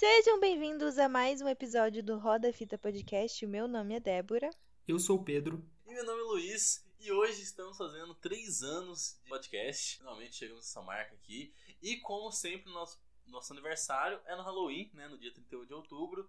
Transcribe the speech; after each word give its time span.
Sejam 0.00 0.40
bem-vindos 0.40 0.96
a 0.96 1.10
mais 1.10 1.42
um 1.42 1.46
episódio 1.46 2.02
do 2.02 2.16
Roda 2.16 2.50
Fita 2.54 2.78
Podcast. 2.78 3.44
O 3.44 3.48
meu 3.50 3.68
nome 3.68 3.94
é 3.94 4.00
Débora. 4.00 4.48
Eu 4.88 4.98
sou 4.98 5.18
o 5.18 5.22
Pedro. 5.22 5.62
E 5.86 5.92
meu 5.92 6.02
nome 6.06 6.20
é 6.20 6.24
Luiz. 6.24 6.82
E 6.98 7.12
hoje 7.12 7.42
estamos 7.42 7.76
fazendo 7.76 8.14
três 8.14 8.62
anos 8.62 9.18
de 9.22 9.28
podcast. 9.28 9.98
Finalmente 9.98 10.36
chegamos 10.36 10.64
nessa 10.64 10.80
marca 10.80 11.14
aqui. 11.14 11.52
E 11.82 11.98
como 11.98 12.32
sempre, 12.32 12.72
nosso, 12.72 12.98
nosso 13.26 13.52
aniversário 13.52 14.18
é 14.24 14.34
no 14.34 14.42
Halloween, 14.42 14.90
né? 14.94 15.06
No 15.06 15.18
dia 15.18 15.34
31 15.34 15.66
de 15.66 15.74
outubro. 15.74 16.26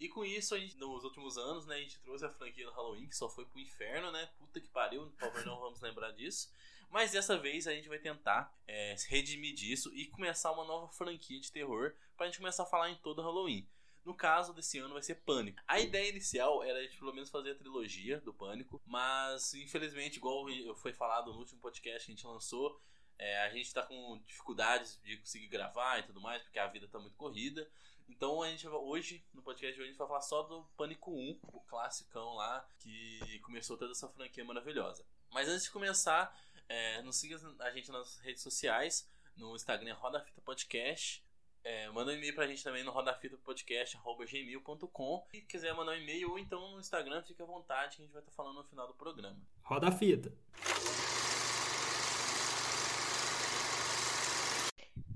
E 0.00 0.08
com 0.08 0.24
isso, 0.24 0.56
a 0.56 0.58
gente, 0.58 0.76
nos 0.76 1.04
últimos 1.04 1.38
anos, 1.38 1.64
né, 1.64 1.76
a 1.76 1.78
gente 1.80 2.00
trouxe 2.00 2.24
a 2.24 2.28
franquia 2.28 2.66
do 2.66 2.72
Halloween, 2.72 3.06
que 3.06 3.14
só 3.14 3.30
foi 3.30 3.46
pro 3.46 3.60
inferno, 3.60 4.10
né? 4.10 4.28
Puta 4.36 4.60
que 4.60 4.68
pariu, 4.68 5.06
por 5.12 5.30
favor, 5.30 5.46
não 5.46 5.60
vamos 5.60 5.80
lembrar 5.80 6.10
disso. 6.10 6.50
Mas 6.90 7.12
dessa 7.12 7.38
vez 7.38 7.66
a 7.66 7.72
gente 7.72 7.88
vai 7.88 7.98
tentar 7.98 8.52
é, 8.66 8.96
redimir 9.08 9.54
disso 9.54 9.94
e 9.94 10.08
começar 10.08 10.50
uma 10.50 10.64
nova 10.64 10.88
franquia 10.88 11.40
de 11.40 11.52
terror 11.52 11.94
pra 12.22 12.28
gente 12.28 12.38
começar 12.38 12.62
a 12.62 12.66
falar 12.66 12.88
em 12.88 12.94
todo 12.96 13.20
Halloween. 13.20 13.68
No 14.04 14.14
caso 14.14 14.54
desse 14.54 14.78
ano 14.78 14.94
vai 14.94 15.02
ser 15.02 15.16
Pânico. 15.16 15.60
A 15.66 15.80
ideia 15.80 16.08
inicial 16.08 16.62
era 16.62 16.86
de 16.86 16.96
pelo 16.96 17.12
menos 17.12 17.30
fazer 17.30 17.50
a 17.50 17.54
trilogia 17.56 18.20
do 18.20 18.32
Pânico, 18.32 18.80
mas 18.86 19.54
infelizmente, 19.54 20.18
igual 20.18 20.46
foi 20.76 20.92
falado 20.92 21.32
no 21.32 21.38
último 21.40 21.60
podcast 21.60 22.06
que 22.06 22.12
a 22.12 22.14
gente 22.14 22.26
lançou, 22.26 22.80
é, 23.18 23.42
a 23.42 23.50
gente 23.50 23.74
tá 23.74 23.82
com 23.82 24.20
dificuldades 24.24 25.00
de 25.02 25.16
conseguir 25.16 25.48
gravar 25.48 25.98
e 25.98 26.04
tudo 26.04 26.20
mais, 26.20 26.42
porque 26.42 26.60
a 26.60 26.66
vida 26.68 26.86
tá 26.86 27.00
muito 27.00 27.16
corrida. 27.16 27.68
Então 28.08 28.40
a 28.40 28.48
gente 28.48 28.68
hoje, 28.68 29.24
no 29.34 29.42
podcast 29.42 29.74
de 29.74 29.80
hoje, 29.80 29.88
a 29.88 29.90
gente 29.90 29.98
vai 29.98 30.06
falar 30.06 30.20
só 30.20 30.44
do 30.44 30.62
Pânico 30.76 31.10
1, 31.10 31.40
o 31.42 31.60
classicão 31.62 32.34
lá, 32.34 32.64
que 32.78 33.40
começou 33.40 33.76
toda 33.76 33.90
essa 33.90 34.08
franquia 34.08 34.44
maravilhosa. 34.44 35.04
Mas 35.28 35.48
antes 35.48 35.64
de 35.64 35.70
começar, 35.72 36.32
é, 36.68 37.02
nos 37.02 37.16
siga 37.16 37.40
a 37.58 37.70
gente 37.72 37.90
nas 37.90 38.18
redes 38.18 38.42
sociais, 38.42 39.10
no 39.36 39.56
Instagram 39.56 39.94
Roda 39.94 40.20
Fita 40.20 40.40
Podcast. 40.40 41.24
É, 41.64 41.88
manda 41.90 42.10
um 42.10 42.14
e-mail 42.14 42.34
pra 42.34 42.46
gente 42.46 42.62
também 42.64 42.82
no 42.82 42.90
rodafitapodcast.gmail.com 42.90 45.26
e 45.32 45.40
quiser 45.42 45.72
mandar 45.74 45.92
um 45.92 45.96
e-mail 45.96 46.30
ou 46.30 46.38
então 46.38 46.72
no 46.72 46.80
Instagram, 46.80 47.22
fica 47.22 47.44
à 47.44 47.46
vontade 47.46 47.96
que 47.96 48.02
a 48.02 48.04
gente 48.04 48.12
vai 48.12 48.20
estar 48.22 48.32
falando 48.32 48.56
no 48.56 48.64
final 48.64 48.86
do 48.88 48.94
programa. 48.94 49.38
Roda 49.62 49.88
a 49.88 49.92
fita. 49.92 50.32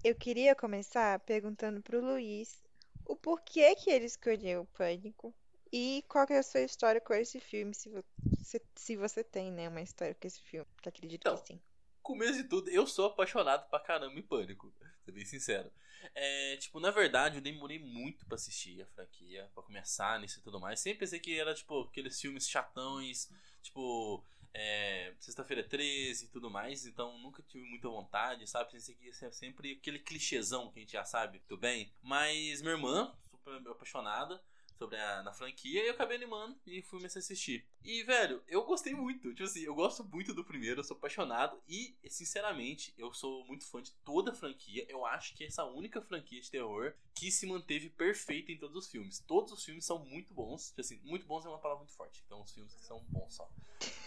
Eu 0.04 0.14
queria 0.14 0.54
começar 0.54 1.18
perguntando 1.20 1.82
pro 1.82 2.00
Luiz 2.00 2.62
o 3.04 3.16
porquê 3.16 3.74
que 3.74 3.90
ele 3.90 4.04
escolheu 4.04 4.60
o 4.62 4.66
Pânico 4.66 5.34
e 5.72 6.04
qual 6.08 6.24
que 6.26 6.32
é 6.32 6.38
a 6.38 6.42
sua 6.44 6.60
história 6.60 7.00
com 7.00 7.12
esse 7.12 7.40
filme, 7.40 7.74
se 7.74 7.88
você, 7.88 8.62
se 8.76 8.96
você 8.96 9.24
tem, 9.24 9.50
né, 9.50 9.68
uma 9.68 9.80
história 9.80 10.14
com 10.14 10.26
esse 10.26 10.40
filme, 10.40 10.66
que 10.80 10.88
acredito 10.88 11.22
Então, 11.22 11.36
que 11.38 11.48
sim. 11.48 11.60
Começo 12.02 12.34
de 12.34 12.44
tudo, 12.44 12.70
eu 12.70 12.86
sou 12.86 13.06
apaixonado 13.06 13.68
pra 13.68 13.80
caramba 13.80 14.16
em 14.16 14.22
Pânico, 14.22 14.72
ser 15.06 15.12
bem 15.12 15.24
sincero. 15.24 15.70
É, 16.14 16.56
tipo, 16.56 16.78
na 16.80 16.90
verdade, 16.90 17.36
eu 17.36 17.42
demorei 17.42 17.78
muito 17.78 18.26
pra 18.26 18.34
assistir 18.34 18.82
a 18.82 18.86
franquia, 18.86 19.48
pra 19.54 19.62
começar 19.62 20.20
nisso 20.20 20.38
e 20.38 20.42
tudo 20.42 20.60
mais. 20.60 20.80
Sempre 20.80 21.00
pensei 21.00 21.18
que 21.18 21.38
era, 21.38 21.54
tipo, 21.54 21.82
aqueles 21.82 22.20
filmes 22.20 22.48
chatões, 22.48 23.30
tipo, 23.62 24.22
é, 24.52 25.14
Sexta-feira 25.20 25.62
13 25.62 26.26
e 26.26 26.28
tudo 26.28 26.50
mais, 26.50 26.86
então 26.86 27.18
nunca 27.18 27.42
tive 27.42 27.64
muita 27.68 27.88
vontade, 27.88 28.46
sabe? 28.46 28.72
Pensei 28.72 28.94
que 28.94 29.06
ia 29.06 29.12
ser 29.12 29.32
sempre 29.32 29.72
aquele 29.72 29.98
clichêzão 29.98 30.70
que 30.70 30.78
a 30.78 30.82
gente 30.82 30.92
já 30.92 31.04
sabe 31.04 31.38
muito 31.38 31.56
bem. 31.56 31.92
Mas 32.02 32.60
minha 32.62 32.74
irmã, 32.74 33.14
super 33.30 33.70
apaixonada 33.70 34.42
sobre 34.76 34.96
a 34.96 35.22
na 35.22 35.32
franquia, 35.32 35.82
e 35.82 35.86
eu 35.88 35.92
acabei 35.92 36.16
animando 36.16 36.56
e 36.66 36.82
fui 36.82 36.98
começar 36.98 37.18
a 37.18 37.20
assistir. 37.20 37.64
E, 37.84 38.02
velho, 38.02 38.42
eu 38.48 38.64
gostei 38.64 38.94
muito. 38.94 39.30
Tipo 39.30 39.44
assim, 39.44 39.60
eu 39.62 39.74
gosto 39.74 40.02
muito 40.04 40.34
do 40.34 40.44
primeiro, 40.44 40.80
eu 40.80 40.84
sou 40.84 40.96
apaixonado. 40.96 41.56
E, 41.68 41.94
sinceramente, 42.08 42.92
eu 42.98 43.12
sou 43.14 43.44
muito 43.46 43.64
fã 43.66 43.80
de 43.80 43.92
toda 44.04 44.32
a 44.32 44.34
franquia. 44.34 44.84
Eu 44.88 45.06
acho 45.06 45.34
que 45.34 45.44
essa 45.44 45.64
única 45.64 46.02
franquia 46.02 46.40
de 46.40 46.50
terror 46.50 46.92
que 47.14 47.30
se 47.30 47.46
manteve 47.46 47.88
perfeita 47.88 48.50
em 48.52 48.58
todos 48.58 48.76
os 48.76 48.90
filmes. 48.90 49.20
Todos 49.20 49.52
os 49.52 49.64
filmes 49.64 49.84
são 49.84 49.98
muito 50.04 50.34
bons. 50.34 50.68
Tipo 50.68 50.80
assim, 50.80 51.00
muito 51.04 51.26
bons 51.26 51.46
é 51.46 51.48
uma 51.48 51.58
palavra 51.58 51.84
muito 51.84 51.96
forte. 51.96 52.22
Então, 52.26 52.42
os 52.42 52.52
filmes 52.52 52.72
são 52.80 53.00
bons 53.08 53.34
só. 53.34 53.48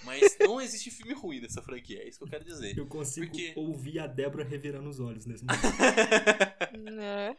Mas 0.03 0.37
não 0.39 0.59
existe 0.59 0.91
filme 0.91 1.13
ruim 1.13 1.39
nessa 1.39 1.61
franquia, 1.61 2.01
é 2.03 2.07
isso 2.07 2.17
que 2.17 2.23
eu 2.25 2.29
quero 2.29 2.43
dizer. 2.43 2.77
Eu 2.77 2.87
consigo 2.87 3.27
Porque- 3.27 3.53
ouvir 3.55 3.99
a 3.99 4.07
Débora 4.07 4.43
revirando 4.43 4.89
os 4.89 4.99
olhos 4.99 5.25
nesse 5.25 5.43
momento. 5.45 6.91
Né? 6.91 7.37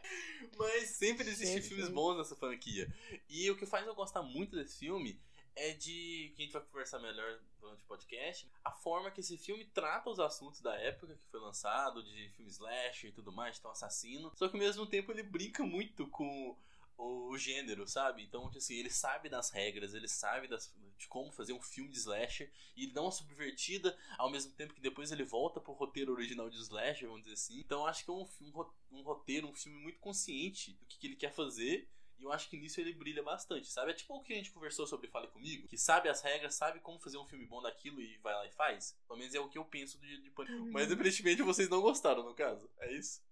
Mas 0.57 0.89
sempre 0.91 1.27
existem 1.29 1.61
filmes 1.61 1.89
bons 1.89 2.17
nessa 2.17 2.35
franquia. 2.35 2.91
E 3.31 3.49
o 3.49 3.55
que 3.55 3.65
faz 3.65 3.87
eu 3.87 3.95
gostar 3.95 4.21
muito 4.21 4.57
desse 4.57 4.77
filme 4.77 5.17
é 5.55 5.71
de. 5.71 6.33
que 6.35 6.41
a 6.41 6.45
gente 6.45 6.53
vai 6.53 6.61
conversar 6.61 6.99
melhor 6.99 7.39
durante 7.61 7.81
o 7.81 7.87
podcast. 7.87 8.45
A 8.63 8.71
forma 8.71 9.09
que 9.09 9.21
esse 9.21 9.37
filme 9.37 9.63
trata 9.65 10.09
os 10.09 10.19
assuntos 10.19 10.59
da 10.59 10.75
época 10.75 11.15
que 11.15 11.31
foi 11.31 11.39
lançado, 11.39 12.03
de 12.03 12.29
filme 12.35 12.51
slasher 12.51 13.09
e 13.09 13.13
tudo 13.13 13.31
mais, 13.31 13.63
um 13.63 13.69
assassino. 13.69 14.31
Só 14.35 14.49
que 14.49 14.57
ao 14.57 14.59
mesmo 14.59 14.85
tempo 14.85 15.13
ele 15.13 15.23
brinca 15.23 15.63
muito 15.63 16.07
com 16.07 16.57
o 16.97 17.37
gênero, 17.37 17.87
sabe? 17.87 18.21
Então, 18.21 18.47
tipo 18.47 18.57
assim, 18.57 18.75
ele 18.75 18.89
sabe 18.89 19.29
das 19.29 19.49
regras, 19.49 19.93
ele 19.93 20.09
sabe 20.09 20.47
das, 20.47 20.71
de 20.97 21.07
como 21.07 21.31
fazer 21.31 21.53
um 21.53 21.61
filme 21.61 21.89
de 21.89 21.97
slasher 21.97 22.51
e 22.75 22.83
ele 22.83 22.91
dá 22.91 23.01
uma 23.01 23.11
subvertida, 23.11 23.97
ao 24.17 24.29
mesmo 24.29 24.51
tempo 24.51 24.73
que 24.73 24.81
depois 24.81 25.09
ele 25.11 25.23
volta 25.23 25.59
pro 25.59 25.73
roteiro 25.73 26.11
original 26.11 26.49
de 26.49 26.57
slasher, 26.57 27.07
vamos 27.07 27.23
dizer 27.23 27.33
assim. 27.33 27.59
Então, 27.59 27.87
acho 27.87 28.03
que 28.03 28.11
é 28.11 28.13
um, 28.13 28.27
um 28.41 28.51
um 28.91 29.01
roteiro, 29.01 29.47
um 29.47 29.53
filme 29.53 29.79
muito 29.79 29.99
consciente 29.99 30.73
do 30.73 30.85
que, 30.85 30.99
que 30.99 31.07
ele 31.07 31.15
quer 31.15 31.31
fazer. 31.31 31.87
E 32.21 32.23
eu 32.23 32.31
acho 32.31 32.47
que 32.47 32.57
nisso 32.57 32.79
ele 32.79 32.93
brilha 32.93 33.23
bastante, 33.23 33.67
sabe? 33.67 33.91
É 33.91 33.93
tipo 33.95 34.15
o 34.15 34.21
que 34.21 34.31
a 34.31 34.35
gente 34.35 34.51
conversou 34.51 34.85
sobre 34.85 35.07
Fale 35.07 35.27
Comigo, 35.29 35.67
que 35.67 35.75
sabe 35.75 36.07
as 36.07 36.21
regras, 36.21 36.53
sabe 36.53 36.79
como 36.79 36.99
fazer 36.99 37.17
um 37.17 37.25
filme 37.25 37.47
bom 37.47 37.63
daquilo 37.63 37.99
e 37.99 38.15
vai 38.19 38.31
lá 38.35 38.45
e 38.45 38.51
faz. 38.51 38.95
Pelo 39.07 39.17
menos 39.17 39.33
é 39.33 39.39
o 39.39 39.49
que 39.49 39.57
eu 39.57 39.65
penso 39.65 39.99
de, 39.99 40.21
de 40.21 40.29
Pânico. 40.29 40.71
Mas 40.71 40.91
aparentemente 40.91 41.41
vocês 41.41 41.67
não 41.67 41.81
gostaram, 41.81 42.23
no 42.23 42.35
caso. 42.35 42.69
É 42.77 42.93
isso? 42.93 43.23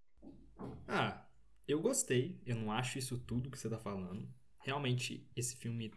Ah, 0.87 1.23
eu 1.67 1.79
gostei. 1.79 2.41
Eu 2.43 2.55
não 2.55 2.71
acho 2.71 2.97
isso 2.97 3.15
tudo 3.19 3.51
que 3.51 3.59
você 3.59 3.69
tá 3.69 3.77
falando. 3.77 4.27
Realmente, 4.61 5.29
esse 5.35 5.55
filme 5.55 5.93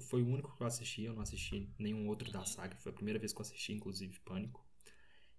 foi 0.00 0.20
o 0.20 0.26
único 0.26 0.56
que 0.56 0.62
eu 0.64 0.66
assisti. 0.66 1.04
Eu 1.04 1.14
não 1.14 1.22
assisti 1.22 1.72
nenhum 1.78 2.08
outro 2.08 2.32
da 2.32 2.44
saga. 2.44 2.76
Foi 2.78 2.90
a 2.90 2.94
primeira 2.94 3.20
vez 3.20 3.32
que 3.32 3.38
eu 3.38 3.42
assisti, 3.42 3.72
inclusive, 3.72 4.18
Pânico. 4.24 4.66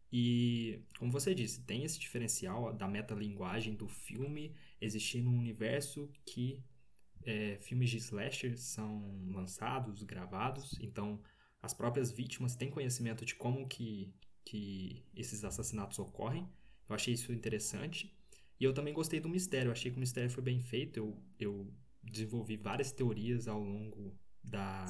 E, 0.09 0.85
como 0.97 1.11
você 1.11 1.35
disse, 1.35 1.65
tem 1.65 1.83
esse 1.83 1.99
diferencial 1.99 2.73
da 2.73 2.87
metalinguagem 2.87 3.75
do 3.75 3.89
filme 3.89 4.55
existir 4.79 5.21
num 5.21 5.37
universo 5.37 6.09
que 6.25 6.63
é, 7.27 7.57
filmes 7.59 7.89
de 7.89 7.97
slasher 7.97 8.57
são 8.57 9.21
lançados, 9.27 10.01
gravados, 10.03 10.79
então 10.79 11.21
as 11.61 11.73
próprias 11.73 12.09
vítimas 12.09 12.55
têm 12.55 12.71
conhecimento 12.71 13.25
de 13.25 13.35
como 13.35 13.67
que, 13.67 14.13
que 14.45 15.03
esses 15.13 15.43
assassinatos 15.43 15.99
ocorrem. 15.99 16.47
Eu 16.87 16.95
achei 16.95 17.13
isso 17.13 17.33
interessante. 17.33 18.15
E 18.57 18.63
eu 18.63 18.73
também 18.73 18.93
gostei 18.93 19.19
do 19.19 19.27
mistério. 19.27 19.67
Eu 19.67 19.73
achei 19.73 19.91
que 19.91 19.97
o 19.97 19.99
mistério 19.99 20.29
foi 20.29 20.41
bem 20.41 20.61
feito. 20.61 20.97
Eu, 20.97 21.21
eu 21.37 21.73
desenvolvi 22.01 22.55
várias 22.55 22.93
teorias 22.93 23.47
ao 23.47 23.59
longo 23.59 24.17
da, 24.41 24.85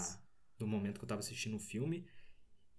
do 0.59 0.67
momento 0.67 0.99
que 0.99 1.03
eu 1.03 1.07
estava 1.07 1.19
assistindo 1.19 1.55
o 1.55 1.59
filme. 1.59 2.05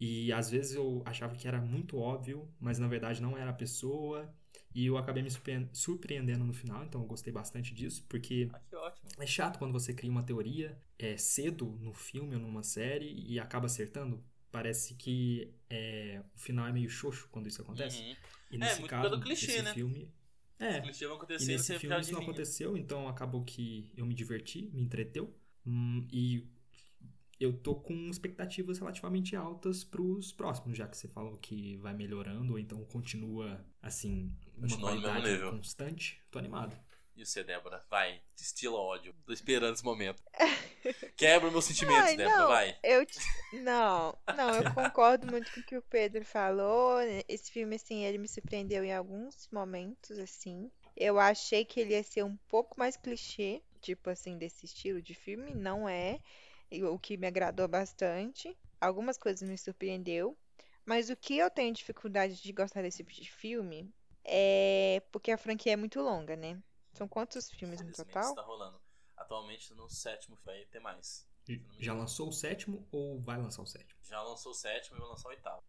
E 0.00 0.32
às 0.32 0.50
vezes 0.50 0.74
eu 0.74 1.02
achava 1.04 1.34
que 1.36 1.48
era 1.48 1.60
muito 1.60 1.98
óbvio, 1.98 2.48
mas 2.60 2.78
na 2.78 2.88
verdade 2.88 3.20
não 3.22 3.36
era 3.36 3.50
a 3.50 3.54
pessoa. 3.54 4.32
E 4.74 4.86
eu 4.86 4.96
acabei 4.98 5.22
me 5.22 5.30
surpre- 5.30 5.68
surpreendendo 5.72 6.44
no 6.44 6.52
final, 6.54 6.84
então 6.84 7.00
eu 7.00 7.06
gostei 7.06 7.32
bastante 7.32 7.74
disso, 7.74 8.04
porque 8.08 8.50
Ah, 8.52 8.92
é 9.18 9.26
chato 9.26 9.58
quando 9.58 9.72
você 9.72 9.92
cria 9.94 10.10
uma 10.10 10.22
teoria 10.22 10.80
é, 10.98 11.16
cedo 11.16 11.66
no 11.80 11.92
filme 11.92 12.34
ou 12.36 12.40
numa 12.42 12.62
série 12.62 13.12
e 13.28 13.38
acaba 13.40 13.66
acertando. 13.66 14.22
Parece 14.50 14.94
que 14.94 15.52
é, 15.68 16.22
o 16.34 16.38
final 16.38 16.66
é 16.66 16.72
meio 16.72 16.88
xoxo 16.88 17.28
quando 17.30 17.48
isso 17.48 17.60
acontece. 17.62 17.98
Uhum. 18.00 18.16
E 18.50 18.56
É, 18.60 18.74
nesse 18.74 18.80
muito 18.80 18.90
caso, 18.90 19.10
pelo 19.10 19.20
clichê, 19.20 19.52
esse 19.52 19.62
né? 19.62 19.72
filme. 19.72 20.10
É, 20.58 20.80
vão 20.80 21.18
e 21.38 21.44
nesse 21.46 21.72
filme 21.74 22.00
isso 22.00 22.12
não 22.12 22.20
aconteceu, 22.20 22.76
então 22.76 23.08
acabou 23.08 23.44
que 23.44 23.90
eu 23.96 24.04
me 24.06 24.14
diverti, 24.14 24.70
me 24.72 24.82
entreteu. 24.82 25.32
Hum, 25.66 26.06
e 26.12 26.46
eu 27.40 27.52
tô 27.52 27.74
com 27.74 27.94
expectativas 28.10 28.78
relativamente 28.78 29.36
altas 29.36 29.84
pros 29.84 30.32
próximos, 30.32 30.76
já 30.76 30.86
que 30.88 30.96
você 30.96 31.06
falou 31.08 31.36
que 31.38 31.76
vai 31.76 31.94
melhorando, 31.94 32.52
ou 32.54 32.58
então 32.58 32.84
continua, 32.86 33.64
assim, 33.80 34.32
uma 34.56 34.78
qualidade 34.78 35.30
nível. 35.30 35.50
constante. 35.52 36.20
Tô 36.30 36.38
animado. 36.38 36.76
E 37.16 37.26
você, 37.26 37.42
Débora? 37.42 37.84
Vai, 37.90 38.20
destila 38.36 38.78
ódio. 38.78 39.12
Tô 39.26 39.32
esperando 39.32 39.74
esse 39.74 39.84
momento. 39.84 40.22
Quebra 41.16 41.50
meus 41.50 41.64
sentimentos, 41.64 42.10
Ai, 42.10 42.16
Débora, 42.16 42.38
não, 42.38 42.48
vai. 42.48 42.76
Eu 42.82 43.04
te- 43.04 43.18
não, 43.54 44.16
não, 44.36 44.54
eu 44.54 44.72
concordo 44.72 45.26
muito 45.26 45.50
com 45.52 45.60
o 45.60 45.64
que 45.64 45.76
o 45.76 45.82
Pedro 45.82 46.24
falou. 46.24 47.00
Esse 47.28 47.50
filme, 47.50 47.74
assim, 47.74 48.04
ele 48.04 48.18
me 48.18 48.28
surpreendeu 48.28 48.84
em 48.84 48.94
alguns 48.94 49.48
momentos, 49.50 50.16
assim. 50.18 50.70
Eu 50.96 51.18
achei 51.18 51.64
que 51.64 51.80
ele 51.80 51.94
ia 51.94 52.02
ser 52.04 52.22
um 52.24 52.36
pouco 52.48 52.78
mais 52.78 52.96
clichê, 52.96 53.62
tipo 53.80 54.10
assim, 54.10 54.38
desse 54.38 54.66
estilo 54.66 55.02
de 55.02 55.14
filme. 55.14 55.54
Não 55.54 55.88
é, 55.88 56.20
o 56.70 56.98
que 56.98 57.16
me 57.16 57.26
agradou 57.26 57.66
bastante. 57.68 58.56
Algumas 58.80 59.18
coisas 59.18 59.48
me 59.48 59.56
surpreendeu. 59.56 60.36
Mas 60.84 61.10
o 61.10 61.16
que 61.16 61.36
eu 61.36 61.50
tenho 61.50 61.74
dificuldade 61.74 62.40
de 62.40 62.52
gostar 62.52 62.82
desse 62.82 62.98
tipo 62.98 63.12
de 63.12 63.30
filme 63.30 63.92
é 64.24 65.02
porque 65.12 65.30
a 65.30 65.38
franquia 65.38 65.74
é 65.74 65.76
muito 65.76 66.00
longa, 66.00 66.34
né? 66.36 66.62
São 66.94 67.06
quantos 67.06 67.50
filmes 67.50 67.80
no 67.80 67.92
total? 67.92 68.34
tá 68.34 68.42
rolando. 68.42 68.80
Atualmente 69.16 69.74
no 69.74 69.88
sétimo 69.88 70.38
vai 70.44 70.64
ter 70.66 70.80
mais. 70.80 71.28
Já 71.78 71.94
lançou 71.94 72.28
o 72.28 72.32
sétimo 72.32 72.86
ou 72.90 73.20
vai 73.20 73.38
lançar 73.38 73.62
o 73.62 73.66
sétimo? 73.66 73.98
Já 74.02 74.22
lançou 74.22 74.52
o 74.52 74.54
sétimo 74.54 74.96
e 74.96 75.00
vai 75.00 75.08
lançar 75.08 75.28
o 75.28 75.32
oitavo. 75.32 75.62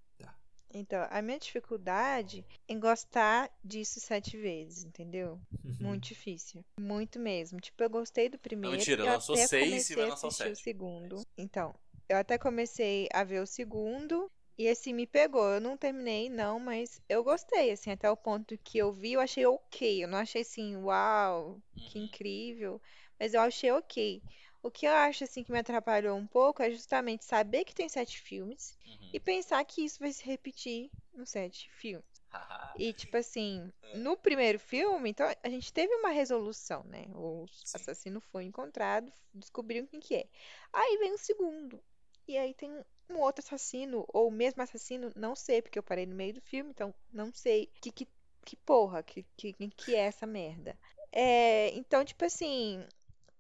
Então, 0.74 1.06
a 1.10 1.22
minha 1.22 1.40
dificuldade 1.40 2.46
em 2.68 2.80
gostar 2.80 3.50
disso 3.64 4.00
sete 4.00 4.38
vezes, 4.38 4.84
entendeu? 4.84 5.40
Uhum. 5.64 5.76
Muito 5.80 6.08
difícil. 6.10 6.64
Muito 6.80 7.20
mesmo. 7.20 7.60
Tipo, 7.60 7.84
eu 7.84 7.90
gostei 7.90 8.30
do 8.30 8.38
primeiro. 8.38 8.78
mentira, 8.78 9.02
eu 9.02 9.08
lançou 9.08 9.34
até 9.36 9.48
seis 9.48 9.90
e 9.90 9.96
vai 9.96 10.06
lançar 10.10 10.28
o 10.28 10.30
assistir 10.30 10.52
o 10.52 10.56
segundo. 10.56 11.22
Então, 11.38 11.74
eu 12.08 12.18
até 12.18 12.38
comecei 12.38 13.08
a 13.14 13.24
ver 13.24 13.42
o 13.42 13.48
segundo. 13.48 14.30
E 14.58 14.68
assim, 14.68 14.94
me 14.94 15.08
pegou. 15.08 15.48
Eu 15.50 15.62
não 15.62 15.78
terminei, 15.78 16.30
não, 16.30 16.60
mas 16.60 17.02
eu 17.08 17.24
gostei, 17.24 17.72
assim, 17.72 17.92
até 17.92 18.12
o 18.12 18.18
ponto 18.18 18.58
que 18.58 18.78
eu 18.78 18.92
vi, 18.92 19.14
eu 19.14 19.22
achei 19.22 19.46
ok. 19.46 20.04
Eu 20.04 20.08
não 20.08 20.18
achei 20.18 20.42
assim, 20.42 20.76
uau, 20.76 21.62
que 21.90 21.98
Uhum. 21.98 22.06
incrível. 22.06 22.82
Mas 23.18 23.34
eu 23.34 23.42
achei 23.42 23.72
ok. 23.72 24.22
O 24.62 24.70
que 24.70 24.86
eu 24.86 24.92
acho, 24.92 25.24
assim, 25.24 25.44
que 25.44 25.52
me 25.52 25.60
atrapalhou 25.60 26.18
um 26.18 26.28
pouco 26.28 26.62
é 26.62 26.70
justamente 26.70 27.24
saber 27.26 27.64
que 27.64 27.74
tem 27.74 27.88
sete 27.88 28.20
filmes 28.20 28.78
Uhum. 28.86 29.10
e 29.14 29.20
pensar 29.20 29.64
que 29.64 29.84
isso 29.84 30.00
vai 30.00 30.12
se 30.12 30.24
repetir 30.26 30.92
nos 31.14 31.30
sete 31.30 31.70
filmes. 31.72 32.06
E, 32.78 32.94
tipo 32.94 33.18
assim, 33.18 33.72
É. 33.84 33.98
no 33.98 34.16
primeiro 34.16 34.60
filme, 34.60 35.10
então 35.10 35.28
a 35.44 35.50
gente 35.50 35.74
teve 35.74 35.94
uma 35.96 36.10
resolução, 36.10 36.84
né? 36.86 37.06
O 37.16 37.46
Sim. 37.52 37.78
assassino 37.78 38.22
foi 38.22 38.44
encontrado, 38.46 39.12
descobriram 39.34 39.88
quem 39.88 40.00
que 40.00 40.16
é. 40.16 40.26
Aí 40.72 40.98
vem 40.98 41.14
o 41.14 41.18
segundo. 41.18 41.82
E 42.28 42.38
aí 42.38 42.54
tem 42.54 42.72
um 43.10 43.18
outro 43.18 43.44
assassino, 43.44 44.06
ou 44.14 44.28
o 44.28 44.32
mesmo 44.32 44.62
assassino, 44.62 45.12
não 45.16 45.36
sei, 45.36 45.62
porque 45.62 45.80
eu 45.80 45.84
parei 45.84 46.06
no 46.06 46.16
meio 46.16 46.34
do 46.36 46.42
filme, 46.42 46.70
então 46.70 46.94
não 47.12 47.34
sei 47.34 47.72
que, 47.82 47.92
que, 47.92 48.08
que 48.46 48.56
porra, 48.58 49.02
que, 49.02 49.26
que, 49.36 49.54
que 49.54 49.96
é 49.96 50.02
essa 50.02 50.28
merda. 50.28 50.78
É, 51.12 51.72
então, 51.76 52.06
tipo 52.06 52.24
assim, 52.24 52.86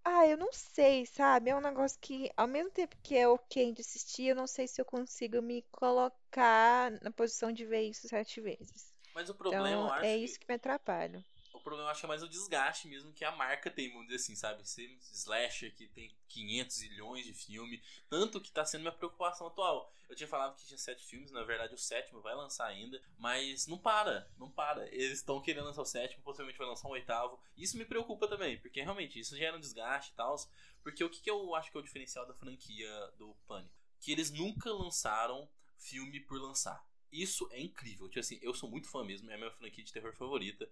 ah, 0.09 0.27
eu 0.27 0.37
não 0.37 0.51
sei, 0.51 1.05
sabe? 1.05 1.49
É 1.51 1.55
um 1.55 1.61
negócio 1.61 1.97
que, 2.01 2.29
ao 2.35 2.47
mesmo 2.47 2.71
tempo 2.71 2.95
que 3.03 3.15
é 3.15 3.27
ok 3.27 3.71
de 3.73 3.81
assistir, 3.81 4.25
eu 4.29 4.35
não 4.35 4.47
sei 4.47 4.67
se 4.67 4.81
eu 4.81 4.85
consigo 4.85 5.41
me 5.41 5.61
colocar 5.71 6.91
na 7.01 7.11
posição 7.11 7.51
de 7.51 7.65
ver 7.65 7.83
isso 7.83 8.07
sete 8.07 8.41
vezes. 8.41 8.93
Mas 9.13 9.29
o 9.29 9.35
problema, 9.35 9.83
eu 9.83 9.87
Então, 9.87 9.91
acho 9.91 10.15
é 10.15 10.17
que- 10.17 10.35
isso 10.35 10.39
que 10.39 10.47
me 10.49 10.55
atrapalha. 10.55 11.23
Problema 11.69 11.87
eu 11.87 11.91
acho 11.91 12.03
é 12.03 12.07
mais 12.07 12.23
o 12.23 12.27
desgaste 12.27 12.87
mesmo 12.87 13.13
que 13.13 13.23
a 13.23 13.31
marca 13.31 13.69
tem, 13.69 13.89
vamos 13.89 14.07
dizer 14.07 14.15
assim, 14.15 14.35
sabe? 14.35 14.67
Ser 14.67 14.89
slasher 15.13 15.71
que 15.75 15.87
tem 15.87 16.11
500 16.27 16.81
milhões 16.81 17.25
de 17.25 17.33
filme, 17.33 17.79
tanto 18.09 18.41
que 18.41 18.51
tá 18.51 18.65
sendo 18.65 18.81
minha 18.81 18.91
preocupação 18.91 19.45
atual. 19.45 19.93
Eu 20.09 20.15
tinha 20.15 20.27
falado 20.27 20.55
que 20.55 20.65
tinha 20.65 20.79
sete 20.79 21.05
filmes, 21.05 21.29
na 21.29 21.43
verdade 21.43 21.75
o 21.75 21.77
sétimo 21.77 22.21
vai 22.21 22.33
lançar 22.33 22.65
ainda, 22.65 22.99
mas 23.19 23.67
não 23.67 23.77
para, 23.77 24.27
não 24.39 24.49
para. 24.49 24.87
Eles 24.87 25.19
estão 25.19 25.39
querendo 25.39 25.65
lançar 25.65 25.83
o 25.83 25.85
sétimo, 25.85 26.23
possivelmente 26.23 26.57
vai 26.57 26.67
lançar 26.67 26.87
um 26.87 26.93
oitavo. 26.93 27.39
Isso 27.55 27.77
me 27.77 27.85
preocupa 27.85 28.27
também, 28.27 28.57
porque 28.57 28.81
realmente 28.81 29.19
isso 29.19 29.37
gera 29.37 29.55
um 29.55 29.59
desgaste 29.59 30.11
e 30.11 30.15
tal. 30.15 30.35
Porque 30.81 31.03
o 31.03 31.09
que, 31.09 31.21
que 31.21 31.29
eu 31.29 31.53
acho 31.53 31.69
que 31.69 31.77
é 31.77 31.79
o 31.79 31.83
diferencial 31.83 32.25
da 32.25 32.33
franquia 32.33 32.89
do 33.15 33.35
Pânico? 33.47 33.75
Que 33.99 34.11
eles 34.11 34.31
nunca 34.31 34.73
lançaram 34.73 35.47
filme 35.77 36.19
por 36.19 36.41
lançar. 36.41 36.83
Isso 37.11 37.47
é 37.51 37.59
incrível. 37.59 38.07
Tipo 38.07 38.19
assim, 38.19 38.39
eu 38.41 38.53
sou 38.53 38.69
muito 38.69 38.87
fã 38.87 39.03
mesmo, 39.03 39.29
é 39.29 39.35
a 39.35 39.37
minha 39.37 39.51
franquia 39.51 39.83
de 39.83 39.91
terror 39.91 40.15
favorita. 40.15 40.69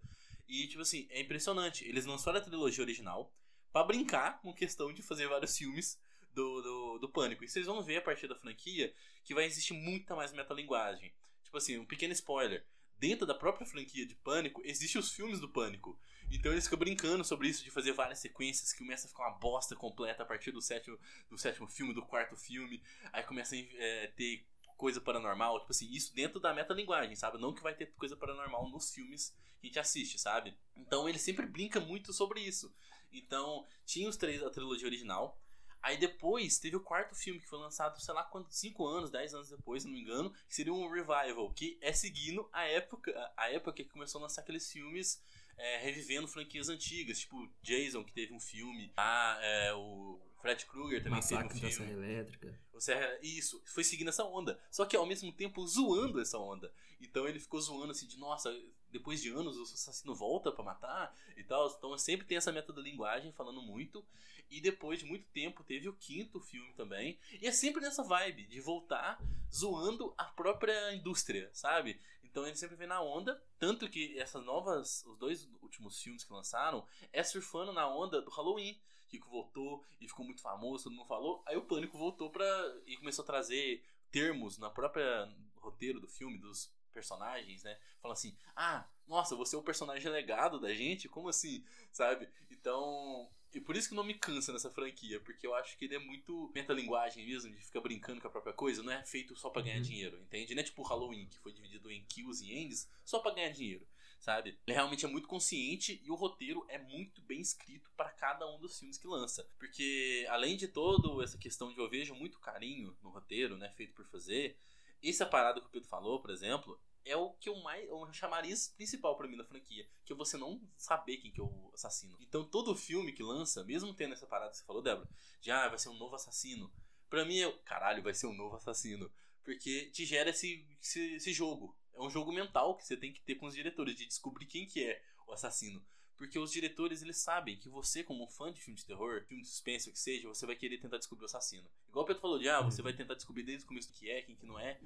E, 0.48 0.68
tipo 0.68 0.82
assim, 0.82 1.08
é 1.10 1.22
impressionante. 1.22 1.86
Eles 1.86 2.06
lançaram 2.06 2.40
a 2.40 2.42
trilogia 2.42 2.84
original 2.84 3.34
pra 3.72 3.84
brincar 3.84 4.42
com 4.42 4.54
questão 4.54 4.94
de 4.94 5.02
fazer 5.02 5.28
vários 5.28 5.58
filmes 5.58 6.00
do, 6.34 6.62
do, 6.62 7.00
do 7.00 7.10
Pânico. 7.10 7.44
E 7.44 7.50
vocês 7.50 7.66
vão 7.66 7.82
ver 7.82 7.98
a 7.98 8.02
partir 8.02 8.28
da 8.28 8.36
franquia 8.36 8.94
que 9.24 9.34
vai 9.34 9.46
existir 9.46 9.74
muita 9.74 10.16
mais 10.16 10.32
metalinguagem. 10.32 11.14
Tipo 11.44 11.58
assim, 11.58 11.78
um 11.78 11.86
pequeno 11.86 12.14
spoiler. 12.14 12.66
Dentro 13.00 13.28
da 13.28 13.36
própria 13.36 13.68
franquia 13.68 14.06
de 14.06 14.16
Pânico, 14.16 14.62
existem 14.66 15.00
os 15.00 15.12
filmes 15.12 15.40
do 15.40 15.50
Pânico. 15.50 16.00
Então 16.32 16.52
eles 16.52 16.64
ficam 16.64 16.80
brincando 16.80 17.24
sobre 17.24 17.48
isso, 17.48 17.64
de 17.64 17.72
fazer 17.72 17.92
várias 17.94 18.20
sequências 18.20 18.72
que 18.72 18.80
começa 18.80 19.06
a 19.06 19.10
ficar 19.10 19.28
uma 19.28 19.38
bosta 19.38 19.76
completa 19.76 20.24
a 20.24 20.26
partir 20.26 20.52
do 20.52 20.62
sétimo, 20.62 20.98
do 21.30 21.38
sétimo 21.38 21.68
filme, 21.68 21.94
do 21.94 22.02
quarto 22.02 22.36
filme. 22.36 22.82
Aí 23.14 23.24
começa 23.24 23.56
a 23.56 23.60
é, 23.60 24.08
ter 24.08 24.46
coisa 24.78 25.02
paranormal, 25.02 25.60
tipo 25.60 25.72
assim, 25.72 25.92
isso 25.92 26.14
dentro 26.14 26.40
da 26.40 26.54
metalinguagem, 26.54 27.16
sabe? 27.16 27.38
Não 27.38 27.54
que 27.54 27.64
vai 27.64 27.76
ter 27.76 27.88
coisa 27.96 28.16
paranormal 28.16 28.70
nos 28.70 28.92
filmes 28.94 29.36
que 29.60 29.66
a 29.66 29.68
gente 29.68 29.80
assiste, 29.80 30.20
sabe? 30.20 30.56
Então 30.76 31.10
ele 31.10 31.20
sempre 31.20 31.46
brinca 31.46 31.80
muito 31.80 32.14
sobre 32.14 32.40
isso. 32.40 32.74
Então, 33.12 33.66
tinha 33.86 34.08
os 34.08 34.16
três 34.16 34.42
da 34.42 34.50
trilogia 34.50 34.88
original. 34.88 35.42
Aí 35.82 35.98
depois 35.98 36.60
teve 36.60 36.76
o 36.76 36.82
quarto 36.82 37.16
filme 37.16 37.40
que 37.40 37.48
foi 37.48 37.60
lançado, 37.60 38.00
sei 38.02 38.14
lá 38.14 38.24
quantos, 38.24 38.58
5 38.58 38.86
anos, 38.86 39.12
10 39.12 39.34
anos 39.34 39.50
depois, 39.50 39.84
se 39.84 39.88
não 39.88 39.96
me 39.96 40.02
engano, 40.02 40.32
que 40.48 40.56
seria 40.56 40.74
um 40.74 40.90
revival, 40.90 41.52
que 41.54 41.78
é 41.82 41.94
seguindo 41.94 42.48
a 42.52 42.66
época, 42.66 43.12
a 43.38 43.50
época 43.52 43.74
que 43.74 43.86
começou 43.86 44.20
a 44.20 44.24
lançar 44.24 44.42
aqueles 44.42 44.70
filmes 44.72 45.22
é, 45.58 45.78
revivendo 45.78 46.28
franquias 46.28 46.68
antigas, 46.68 47.20
tipo 47.20 47.50
Jason, 47.62 48.04
que 48.04 48.12
teve 48.12 48.34
um 48.34 48.40
filme, 48.40 48.92
ah, 48.98 49.38
é, 49.42 49.74
o 49.74 50.20
Fred 50.42 50.66
Krueger 50.66 51.00
também 51.00 51.18
Massacre 51.18 51.48
teve 51.50 51.62
da 51.62 51.68
um 51.68 51.72
Serra 51.72 51.88
filme. 51.90 52.06
Elétrica. 52.06 52.60
O 52.74 52.80
Serra, 52.80 53.20
isso, 53.22 53.62
foi 53.66 53.84
seguindo 53.84 54.10
essa 54.10 54.24
onda. 54.24 54.60
Só 54.72 54.86
que 54.86 54.96
ao 54.96 55.06
mesmo 55.06 55.32
tempo 55.32 55.66
zoando 55.68 56.22
essa 56.22 56.38
onda. 56.38 56.72
Então 57.02 57.28
ele 57.28 57.40
ficou 57.40 57.60
zoando 57.60 57.92
assim 57.92 58.08
de, 58.08 58.18
nossa, 58.18 58.56
depois 58.92 59.22
de 59.22 59.30
anos 59.30 59.58
o 59.58 59.64
assassino 59.64 60.16
volta 60.16 60.52
pra 60.52 60.64
matar 60.64 61.16
e 61.36 61.44
tal. 61.44 61.68
Então 61.78 61.98
sempre 61.98 62.26
tem 62.26 62.38
essa 62.38 62.52
meta 62.52 62.72
da 62.72 62.82
linguagem 62.82 63.32
falando 63.32 63.62
muito. 63.62 64.06
E 64.50 64.62
depois 64.62 65.00
de 65.00 65.06
muito 65.06 65.28
tempo 65.30 65.64
teve 65.64 65.90
o 65.90 65.94
quinto 65.94 66.40
filme 66.40 66.72
também. 66.74 67.20
E 67.42 67.48
é 67.48 67.52
sempre 67.52 67.82
nessa 67.82 68.04
vibe 68.04 68.46
de 68.46 68.62
voltar 68.62 69.20
zoando 69.54 70.14
a 70.18 70.24
própria 70.24 70.94
indústria, 70.94 71.50
sabe? 71.54 72.00
Então 72.24 72.46
ele 72.46 72.56
sempre 72.56 72.76
vem 72.76 72.88
na 72.88 73.02
onda. 73.02 73.42
Tanto 73.60 73.90
que 73.90 74.18
essas 74.18 74.44
novas, 74.46 75.04
os 75.06 75.18
dois 75.18 75.50
últimos 75.62 76.02
filmes 76.02 76.24
que 76.24 76.32
lançaram, 76.32 76.86
é 77.12 77.24
surfando 77.24 77.74
na 77.74 77.88
onda 77.88 78.22
do 78.22 78.30
Halloween. 78.30 78.80
Kiko 79.08 79.30
voltou 79.30 79.84
e 80.00 80.08
ficou 80.08 80.26
muito 80.26 80.42
famoso, 80.42 80.86
todo 80.86 80.94
mundo 80.96 81.08
falou. 81.08 81.42
Aí 81.46 81.56
o 81.58 81.64
Pânico 81.66 81.98
voltou 81.98 82.30
pra. 82.30 82.46
e 82.86 82.98
começou 82.98 83.24
a 83.24 83.26
trazer 83.26 83.84
termos 84.12 84.58
na 84.58 84.70
própria 84.70 85.34
roteiro 85.56 86.00
do 86.00 86.08
filme, 86.08 86.38
dos 86.38 86.72
personagens, 86.94 87.64
né? 87.64 87.78
Fala 88.02 88.14
assim: 88.14 88.36
ah, 88.56 88.88
nossa, 89.08 89.36
você 89.36 89.56
é 89.56 89.60
o 89.60 89.64
personagem 89.64 90.12
legado 90.12 90.60
da 90.60 90.74
gente? 90.74 91.08
Como 91.10 91.30
assim? 91.30 91.64
Sabe? 91.92 92.28
Então. 92.52 93.30
E 93.54 93.62
por 93.62 93.76
isso 93.78 93.90
que 93.90 93.96
não 93.96 94.04
me 94.04 94.14
cansa 94.14 94.52
nessa 94.52 94.70
franquia, 94.70 95.20
porque 95.22 95.48
eu 95.48 95.56
acho 95.56 95.78
que 95.78 95.86
ele 95.86 95.96
é 95.96 96.00
muito 96.00 96.52
metalinguagem 96.54 97.26
mesmo, 97.26 97.50
de 97.50 97.58
ficar 97.66 97.80
brincando 97.80 98.20
com 98.22 98.28
a 98.28 98.30
própria 98.30 98.54
coisa, 98.54 98.84
não 98.84 98.92
é 98.92 99.04
feito 99.06 99.36
só 99.38 99.50
pra 99.50 99.62
ganhar 99.62 99.78
Uhum. 99.78 99.82
dinheiro, 99.84 100.20
entende? 100.22 100.54
Não 100.54 100.62
é 100.62 100.64
tipo 100.64 100.82
o 100.82 100.86
Halloween, 100.86 101.28
que 101.28 101.40
foi 101.40 101.54
dividido 101.54 101.90
em 101.90 102.04
kills 102.04 102.44
e 102.44 102.54
ends, 102.56 102.88
só 103.06 103.20
pra 103.20 103.32
ganhar 103.34 103.50
dinheiro 103.50 103.88
sabe? 104.20 104.58
Ele 104.66 104.76
realmente 104.76 105.06
é 105.06 105.08
muito 105.08 105.28
consciente 105.28 106.02
e 106.04 106.12
o 106.12 106.16
roteiro 106.16 106.66
é 106.70 106.78
muito 106.78 107.22
bem 107.22 107.40
escrito 107.40 107.90
para 107.96 108.10
cada 108.10 108.48
um 108.48 108.60
dos 108.60 108.78
filmes 108.78 108.98
que 108.98 109.08
lança. 109.08 109.50
Porque 109.58 110.26
além 110.30 110.58
de 110.58 110.68
toda 110.68 111.24
essa 111.24 111.38
questão 111.38 111.74
de 111.74 111.80
eu 111.80 111.90
vejo 111.90 112.16
muito 112.16 112.40
carinho 112.40 112.98
no 113.02 113.10
roteiro, 113.10 113.58
né, 113.58 113.70
feito 113.76 113.94
por 113.94 114.06
fazer, 114.08 114.58
essa 115.04 115.26
parada 115.26 115.62
que 115.62 115.68
o 115.68 115.70
Pedro 115.70 115.88
falou, 115.88 116.20
por 116.20 116.32
exemplo, 116.32 116.80
é 117.06 117.16
o 117.16 117.32
que 117.32 117.48
eu 117.50 117.56
mais, 117.58 117.90
o 117.90 118.12
chamariz 118.12 118.68
principal 118.76 119.16
para 119.16 119.28
mim 119.28 119.38
da 119.38 119.46
franquia, 119.46 119.88
que 120.04 120.12
é 120.12 120.16
você 120.16 120.38
não 120.38 120.62
saber 120.76 121.18
quem 121.18 121.32
que 121.32 121.40
é 121.40 121.44
o 121.44 121.72
assassino. 121.74 122.18
Então 122.20 122.44
todo 122.44 122.76
filme 122.76 123.14
que 123.14 123.24
lança, 123.24 123.64
mesmo 123.64 123.94
tendo 123.94 124.14
essa 124.14 124.28
parada 124.28 124.52
que 124.52 124.58
você 124.58 124.66
falou, 124.66 124.82
Débora, 124.82 125.08
de 125.40 125.52
ah, 125.52 125.70
vai 125.70 125.80
ser 125.80 125.90
um 125.90 125.98
novo 125.98 126.16
assassino. 126.16 126.72
Pra 127.10 127.24
mim, 127.24 127.38
eu, 127.38 127.58
caralho, 127.60 128.04
vai 128.04 128.14
ser 128.14 128.28
um 128.28 128.34
novo 128.34 128.58
assassino. 128.58 129.10
Porque 129.44 129.90
te 129.92 130.06
gera 130.06 130.32
esse, 130.32 130.68
esse, 130.82 131.14
esse 131.14 131.32
jogo. 131.32 131.77
É 131.98 132.02
um 132.02 132.10
jogo 132.12 132.32
mental 132.32 132.76
que 132.76 132.86
você 132.86 132.96
tem 132.96 133.12
que 133.12 133.22
ter 133.22 133.36
com 133.36 133.48
os 133.48 133.56
diretores, 133.56 133.96
de 133.96 134.06
descobrir 134.06 134.46
quem 134.46 134.68
que 134.68 134.84
é 134.84 135.02
o 135.26 135.34
assassino. 135.34 135.84
Porque 136.16 136.38
os 136.38 136.52
diretores, 136.52 137.02
eles 137.02 137.18
sabem 137.18 137.58
que 137.58 137.70
você, 137.70 138.04
como 138.04 138.28
fã 138.28 138.52
de 138.52 138.62
filme 138.62 138.78
de 138.78 138.86
terror, 138.86 139.24
filme 139.28 139.42
de 139.42 139.50
suspense, 139.50 139.90
o 139.90 139.94
que 139.94 140.00
seja, 140.00 140.28
você 140.28 140.46
vai 140.46 140.56
querer 140.56 140.78
tentar 140.80 140.98
descobrir 140.98 141.24
o 141.24 141.26
assassino. 141.26 141.68
Igual 141.90 142.04
o 142.04 142.08
Pedro 142.08 142.22
falou 142.22 142.40
de, 142.40 142.48
ah, 142.50 142.62
você 142.62 142.82
vai 142.84 142.94
tentar 142.94 143.16
descobrir 143.16 143.44
desde 143.44 143.66
o 143.66 143.68
começo 143.68 143.92
que 143.92 144.10
é, 144.10 144.22
quem 144.22 144.36
que 144.36 144.46
não 144.46 144.60
é. 144.60 144.80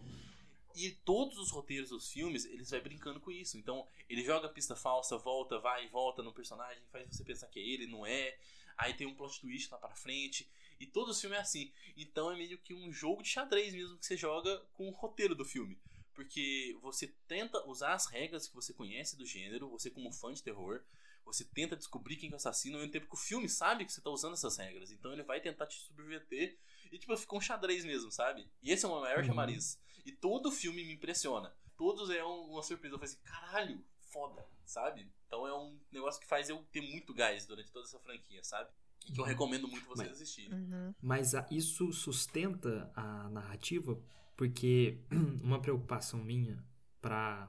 E 0.73 0.91
todos 0.91 1.37
os 1.37 1.51
roteiros 1.51 1.89
dos 1.89 2.09
filmes, 2.09 2.45
eles 2.45 2.69
vai 2.69 2.79
brincando 2.79 3.19
com 3.19 3.29
isso. 3.29 3.57
Então, 3.57 3.85
ele 4.09 4.23
joga 4.23 4.47
a 4.47 4.49
pista 4.49 4.75
falsa, 4.75 5.17
volta, 5.17 5.59
vai 5.59 5.85
e 5.85 5.89
volta 5.89 6.23
no 6.23 6.33
personagem, 6.33 6.81
faz 6.91 7.07
você 7.09 7.23
pensar 7.23 7.47
que 7.47 7.59
é 7.59 7.63
ele, 7.63 7.87
não 7.87 8.05
é. 8.05 8.37
Aí 8.77 8.93
tem 8.93 9.05
um 9.05 9.15
plot 9.15 9.39
twist 9.41 9.69
lá 9.69 9.77
pra 9.77 9.95
frente. 9.95 10.49
E 10.79 10.85
todo 10.85 11.09
o 11.09 11.13
filme 11.13 11.35
é 11.35 11.39
assim. 11.39 11.71
Então 11.95 12.31
é 12.31 12.35
meio 12.35 12.57
que 12.57 12.73
um 12.73 12.91
jogo 12.91 13.21
de 13.21 13.29
xadrez 13.29 13.73
mesmo 13.73 13.97
que 13.97 14.05
você 14.05 14.17
joga 14.17 14.57
com 14.73 14.87
o 14.87 14.91
roteiro 14.91 15.35
do 15.35 15.45
filme. 15.45 15.77
Porque 16.13 16.77
você 16.81 17.07
tenta 17.27 17.63
usar 17.67 17.93
as 17.93 18.05
regras 18.07 18.47
que 18.47 18.55
você 18.55 18.73
conhece 18.73 19.15
do 19.17 19.25
gênero, 19.25 19.69
você 19.69 19.89
como 19.89 20.11
fã 20.11 20.33
de 20.33 20.43
terror, 20.43 20.81
você 21.23 21.43
tenta 21.45 21.75
descobrir 21.75 22.17
quem 22.17 22.29
é 22.29 22.33
o 22.33 22.35
assassino, 22.35 22.75
ao 22.75 22.79
mesmo 22.81 22.91
tempo 22.93 23.07
que 23.07 23.13
o 23.13 23.17
filme 23.17 23.47
sabe 23.47 23.85
que 23.85 23.93
você 23.93 24.01
tá 24.01 24.09
usando 24.09 24.33
essas 24.33 24.57
regras. 24.57 24.91
Então 24.91 25.13
ele 25.13 25.23
vai 25.23 25.39
tentar 25.39 25.67
te 25.67 25.79
subverter 25.79 26.57
e 26.91 26.97
tipo, 26.97 27.15
fica 27.15 27.35
um 27.35 27.41
xadrez 27.41 27.85
mesmo, 27.85 28.11
sabe? 28.11 28.47
E 28.61 28.71
esse 28.71 28.85
é 28.85 28.87
o 28.87 28.91
meu 28.91 29.01
maior 29.01 29.19
Uhum. 29.19 29.25
chamariz. 29.25 29.79
E 30.05 30.11
todo 30.11 30.51
filme 30.51 30.83
me 30.83 30.93
impressiona. 30.93 31.53
Todos 31.77 32.09
é 32.09 32.23
um- 32.25 32.51
uma 32.51 32.63
surpresa. 32.63 32.95
Eu 32.95 32.99
falei 32.99 33.13
assim, 33.13 33.23
caralho, 33.23 33.85
foda, 34.01 34.45
sabe? 34.65 35.09
Então 35.27 35.47
é 35.47 35.53
um 35.57 35.79
negócio 35.91 36.19
que 36.19 36.27
faz 36.27 36.49
eu 36.49 36.61
ter 36.71 36.81
muito 36.81 37.13
gás 37.13 37.45
durante 37.45 37.71
toda 37.71 37.85
essa 37.85 37.99
franquia, 37.99 38.43
sabe? 38.43 38.69
E 39.07 39.11
que 39.13 39.19
eu 39.19 39.23
Uhum. 39.23 39.29
recomendo 39.29 39.67
muito 39.67 39.85
vocês 39.87 40.09
Mas- 40.09 40.21
assistirem. 40.21 40.53
Uhum. 40.53 40.93
Mas 41.01 41.33
a- 41.33 41.47
isso 41.49 41.91
sustenta 41.93 42.91
a 42.95 43.29
narrativa, 43.29 43.97
porque 44.41 44.97
uma 45.43 45.61
preocupação 45.61 46.19
minha 46.19 46.65
pra 46.99 47.47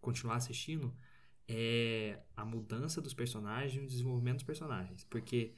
continuar 0.00 0.36
assistindo 0.36 0.96
é 1.46 2.18
a 2.34 2.46
mudança 2.46 2.98
dos 3.02 3.12
personagens 3.12 3.74
e 3.74 3.84
o 3.84 3.86
desenvolvimento 3.86 4.36
dos 4.36 4.44
personagens. 4.44 5.04
Porque, 5.04 5.52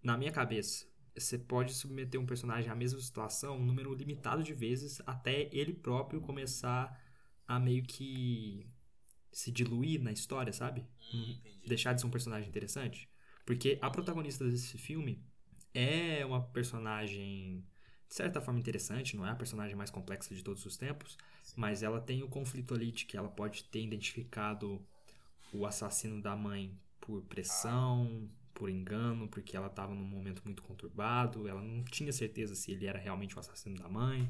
na 0.00 0.16
minha 0.16 0.30
cabeça, 0.30 0.86
você 1.12 1.36
pode 1.36 1.74
submeter 1.74 2.20
um 2.20 2.24
personagem 2.24 2.70
à 2.70 2.74
mesma 2.76 3.00
situação 3.00 3.56
um 3.56 3.64
número 3.64 3.92
limitado 3.92 4.44
de 4.44 4.54
vezes 4.54 5.02
até 5.04 5.48
ele 5.50 5.72
próprio 5.72 6.20
começar 6.20 6.96
a 7.44 7.58
meio 7.58 7.82
que 7.82 8.64
se 9.32 9.50
diluir 9.50 10.00
na 10.00 10.12
história, 10.12 10.52
sabe? 10.52 10.86
Hum. 11.12 11.36
Deixar 11.66 11.94
de 11.94 12.00
ser 12.00 12.06
um 12.06 12.10
personagem 12.10 12.48
interessante. 12.48 13.08
Porque 13.44 13.76
a 13.82 13.90
protagonista 13.90 14.48
desse 14.48 14.78
filme 14.78 15.20
é 15.74 16.24
uma 16.24 16.40
personagem, 16.40 17.66
de 18.08 18.14
certa 18.14 18.40
forma, 18.40 18.58
interessante, 18.58 19.16
não 19.16 19.26
é 19.26 19.30
a 19.30 19.36
personagem 19.36 19.76
mais 19.76 19.90
complexa 19.90 20.34
de 20.34 20.42
todos 20.42 20.64
os 20.64 20.76
tempos, 20.76 21.18
Sim. 21.42 21.54
mas 21.56 21.82
ela 21.82 22.00
tem 22.00 22.22
o 22.22 22.28
conflito 22.28 22.74
ali 22.74 22.90
de 22.90 23.04
que 23.04 23.16
ela 23.16 23.28
pode 23.28 23.64
ter 23.64 23.82
identificado 23.82 24.80
o 25.52 25.66
assassino 25.66 26.20
da 26.20 26.34
mãe 26.34 26.72
por 27.00 27.22
pressão, 27.22 28.28
por 28.54 28.70
engano, 28.70 29.28
porque 29.28 29.56
ela 29.56 29.68
estava 29.68 29.94
num 29.94 30.04
momento 30.04 30.42
muito 30.44 30.62
conturbado, 30.62 31.46
ela 31.46 31.62
não 31.62 31.84
tinha 31.84 32.12
certeza 32.12 32.54
se 32.54 32.72
ele 32.72 32.86
era 32.86 32.98
realmente 32.98 33.36
o 33.36 33.38
assassino 33.38 33.76
da 33.76 33.88
mãe, 33.88 34.28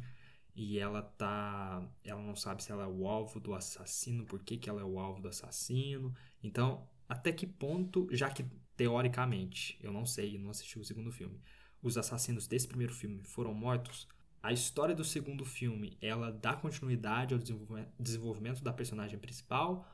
e 0.54 0.78
ela 0.78 1.02
tá, 1.02 1.88
ela 2.04 2.20
não 2.20 2.35
sabe 2.35 2.64
se 2.64 2.73
ela 2.73 2.82
é 2.82 2.87
o 2.87 3.06
alvo 3.06 3.38
do 3.38 3.54
assassino, 3.54 4.26
por 4.26 4.42
que, 4.42 4.58
que 4.58 4.68
ela 4.68 4.80
é 4.80 4.85
o 4.85 4.99
alvo 4.99 5.23
do 5.23 5.28
assassino. 5.28 6.12
Então, 6.42 6.87
até 7.08 7.32
que 7.32 7.47
ponto, 7.47 8.08
já 8.11 8.28
que 8.28 8.44
teoricamente, 8.76 9.78
eu 9.80 9.92
não 9.92 10.04
sei, 10.04 10.37
eu 10.37 10.40
não 10.40 10.50
assisti 10.50 10.78
o 10.78 10.85
segundo 10.85 11.12
filme, 11.12 11.40
os 11.82 11.97
assassinos 11.97 12.47
desse 12.47 12.66
primeiro 12.66 12.94
filme 12.94 13.23
foram 13.25 13.54
mortos, 13.54 14.08
a 14.42 14.52
história 14.52 14.94
do 14.94 15.04
segundo 15.04 15.44
filme, 15.44 15.97
ela 16.00 16.30
dá 16.30 16.54
continuidade 16.54 17.35
ao 17.35 17.40
desenvolvimento 17.99 18.62
da 18.62 18.73
personagem 18.73 19.18
principal 19.18 19.87